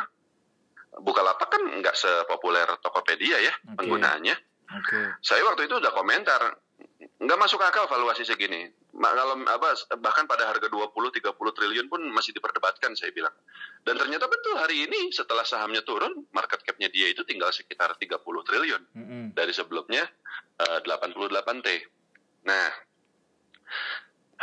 Bukalapak 0.92 1.48
kan 1.48 1.62
nggak 1.80 1.96
sepopuler 1.96 2.68
Tokopedia 2.80 3.40
ya 3.40 3.52
okay. 3.52 3.76
penggunaannya. 3.80 4.36
Okay. 4.72 5.06
Saya 5.20 5.44
waktu 5.44 5.68
itu 5.68 5.80
udah 5.80 5.92
komentar, 5.92 6.52
nggak 7.22 7.38
masuk 7.38 7.62
akal 7.62 7.86
valuasi 7.86 8.26
segini 8.26 8.66
kalau 8.92 9.34
apa 9.48 9.68
bahkan 9.98 10.28
pada 10.28 10.44
harga 10.46 10.68
20 10.68 10.92
30 10.92 11.32
triliun 11.32 11.86
pun 11.88 12.04
masih 12.12 12.36
diperdebatkan 12.36 12.92
saya 12.92 13.08
bilang. 13.10 13.32
Dan 13.82 13.96
ternyata 13.96 14.28
betul 14.28 14.54
hari 14.60 14.84
ini 14.84 15.10
setelah 15.10 15.42
sahamnya 15.42 15.80
turun, 15.82 16.28
market 16.30 16.60
cap-nya 16.62 16.92
dia 16.92 17.08
itu 17.08 17.24
tinggal 17.24 17.48
sekitar 17.50 17.96
30 17.96 18.20
triliun 18.20 18.82
mm 18.92 19.04
-hmm. 19.04 19.24
dari 19.32 19.50
sebelumnya 19.50 20.04
uh, 20.60 20.78
88 20.84 21.64
T. 21.64 21.68
Nah, 22.46 22.68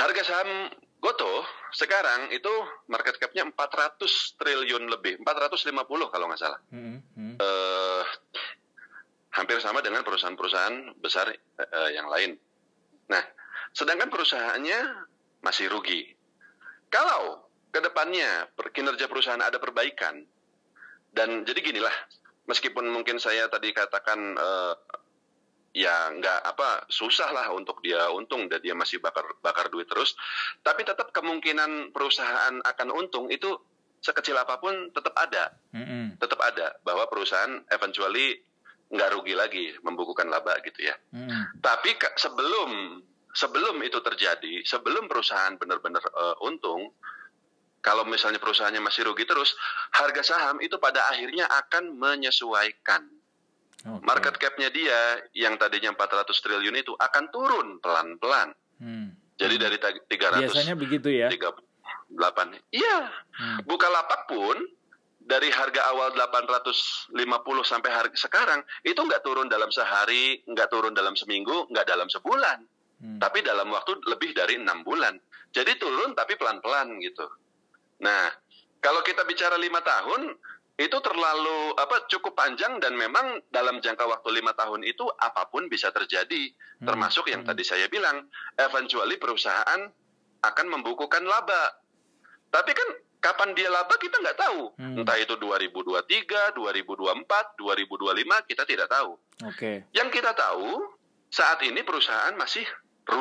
harga 0.01 0.21
saham 0.25 0.73
Goto 0.99 1.47
sekarang 1.71 2.33
itu 2.35 2.51
market 2.91 3.15
cap-nya 3.21 3.47
400 3.47 4.01
triliun 4.35 4.91
lebih, 4.91 5.21
450 5.23 5.71
kalau 6.11 6.25
nggak 6.27 6.41
salah. 6.41 6.59
Mm 6.73 6.99
-hmm. 6.99 7.33
uh, 7.39 8.03
hampir 9.29 9.61
sama 9.61 9.79
dengan 9.85 10.01
perusahaan-perusahaan 10.03 10.99
besar 10.99 11.31
uh, 11.61 11.89
yang 11.93 12.09
lain. 12.09 12.35
Nah, 13.09 13.23
sedangkan 13.73 14.09
perusahaannya 14.09 14.79
masih 15.41 15.69
rugi. 15.69 16.13
Kalau 16.89 17.45
ke 17.69 17.79
depannya 17.81 18.49
kinerja 18.73 19.05
perusahaan 19.05 19.41
ada 19.41 19.61
perbaikan, 19.61 20.25
dan 21.13 21.45
jadi 21.45 21.61
ginilah, 21.61 21.93
meskipun 22.49 22.89
mungkin 22.89 23.21
saya 23.21 23.45
tadi 23.49 23.73
katakan 23.73 24.37
uh, 24.37 24.73
ya 25.73 26.09
nggak 26.17 26.39
apa 26.49 26.89
susah 26.89 27.29
lah 27.29 27.47
untuk 27.53 27.77
dia 27.85 28.09
untung 28.09 28.49
dan 28.49 28.57
dia 28.57 28.73
masih 28.73 28.97
bakar 28.97 29.21
bakar 29.45 29.69
duit 29.69 29.85
terus 29.85 30.17
tapi 30.65 30.81
tetap 30.81 31.13
kemungkinan 31.13 31.93
perusahaan 31.93 32.57
akan 32.65 32.89
untung 32.89 33.29
itu 33.29 33.53
sekecil 34.01 34.33
apa 34.39 34.57
pun 34.57 34.89
tetap 34.89 35.13
ada 35.13 35.53
mm-hmm. 35.75 36.17
tetap 36.17 36.39
ada 36.41 36.73
bahwa 36.81 37.05
perusahaan 37.05 37.61
eventually 37.69 38.41
nggak 38.89 39.09
rugi 39.13 39.33
lagi 39.37 39.65
membukukan 39.85 40.27
laba 40.29 40.57
gitu 40.65 40.81
ya 40.81 40.95
mm-hmm. 41.13 41.61
tapi 41.61 41.93
sebelum 42.17 43.01
sebelum 43.37 43.77
itu 43.85 44.01
terjadi 44.01 44.65
sebelum 44.65 45.05
perusahaan 45.05 45.53
benar-benar 45.61 46.01
uh, 46.13 46.35
untung 46.45 46.89
kalau 47.79 48.03
misalnya 48.03 48.41
perusahaannya 48.41 48.81
masih 48.83 49.07
rugi 49.07 49.23
terus 49.23 49.55
harga 49.93 50.25
saham 50.25 50.59
itu 50.59 50.75
pada 50.81 51.05
akhirnya 51.13 51.47
akan 51.47 51.95
menyesuaikan 51.95 53.07
Okay. 53.79 54.03
Market 54.03 54.35
cap-nya 54.35 54.67
dia 54.75 55.23
yang 55.31 55.55
tadinya 55.55 55.95
400 55.95 56.27
triliun 56.43 56.75
itu 56.83 56.91
akan 56.99 57.31
turun 57.31 57.67
pelan-pelan. 57.79 58.51
Hmm. 58.75 59.15
Jadi 59.39 59.55
dari 59.55 59.77
300 59.79 60.51
Biasanya 60.51 60.75
begitu 60.75 61.07
ya. 61.07 61.31
38. 61.31 62.59
Iya. 62.75 62.97
Hmm. 63.07 63.59
Bukalapak 63.63 64.27
pun 64.27 64.59
dari 65.29 65.53
harga 65.53 65.93
awal 65.93 66.09
850 66.17 67.13
sampai 67.61 67.89
harga 67.93 68.17
sekarang 68.17 68.65
itu 68.81 68.97
nggak 68.97 69.21
turun 69.21 69.45
dalam 69.45 69.69
sehari, 69.69 70.41
nggak 70.49 70.73
turun 70.73 70.97
dalam 70.97 71.13
seminggu, 71.13 71.69
nggak 71.69 71.85
dalam 71.85 72.09
sebulan. 72.09 72.65
Hmm. 72.99 73.21
Tapi 73.21 73.45
dalam 73.45 73.69
waktu 73.69 73.93
lebih 74.09 74.33
dari 74.33 74.57
enam 74.57 74.81
bulan. 74.81 75.13
Jadi 75.53 75.77
turun 75.77 76.17
tapi 76.17 76.33
pelan-pelan 76.33 76.97
gitu. 77.05 77.29
Nah, 78.01 78.33
kalau 78.81 79.05
kita 79.05 79.21
bicara 79.29 79.55
lima 79.61 79.85
tahun, 79.85 80.33
itu 80.79 80.97
terlalu 81.03 81.75
apa 81.75 82.07
cukup 82.07 82.33
panjang 82.33 82.79
dan 82.79 82.95
memang 82.95 83.43
dalam 83.51 83.83
jangka 83.83 84.07
waktu 84.07 84.31
lima 84.31 84.55
tahun 84.55 84.87
itu 84.87 85.03
apa 85.19 85.51
pun 85.51 85.67
bisa 85.67 85.91
terjadi 85.91 86.55
hmm. 86.55 86.87
termasuk 86.87 87.27
yang 87.27 87.43
hmm. 87.43 87.51
tadi 87.51 87.67
saya 87.67 87.91
bilang 87.91 88.31
eventually 88.55 89.19
perusahaan 89.19 89.91
akan 90.39 90.67
membukukan 90.71 91.27
laba 91.27 91.83
tapi 92.47 92.71
kan 92.71 92.89
kapan 93.19 93.51
dia 93.51 93.67
laba 93.67 93.95
kita 93.99 94.15
nggak 94.19 94.39
tahu 94.39 94.71
hmm. 94.79 95.03
entah 95.03 95.17
itu 95.19 95.35
2023 95.35 96.55
2024 96.55 97.59
2025 97.59 98.49
kita 98.49 98.63
tidak 98.63 98.87
tahu 98.87 99.19
okay. 99.43 99.83
yang 99.91 100.07
kita 100.07 100.31
tahu 100.31 100.87
saat 101.29 101.61
ini 101.61 101.83
perusahaan 101.85 102.33
masih 102.33 102.65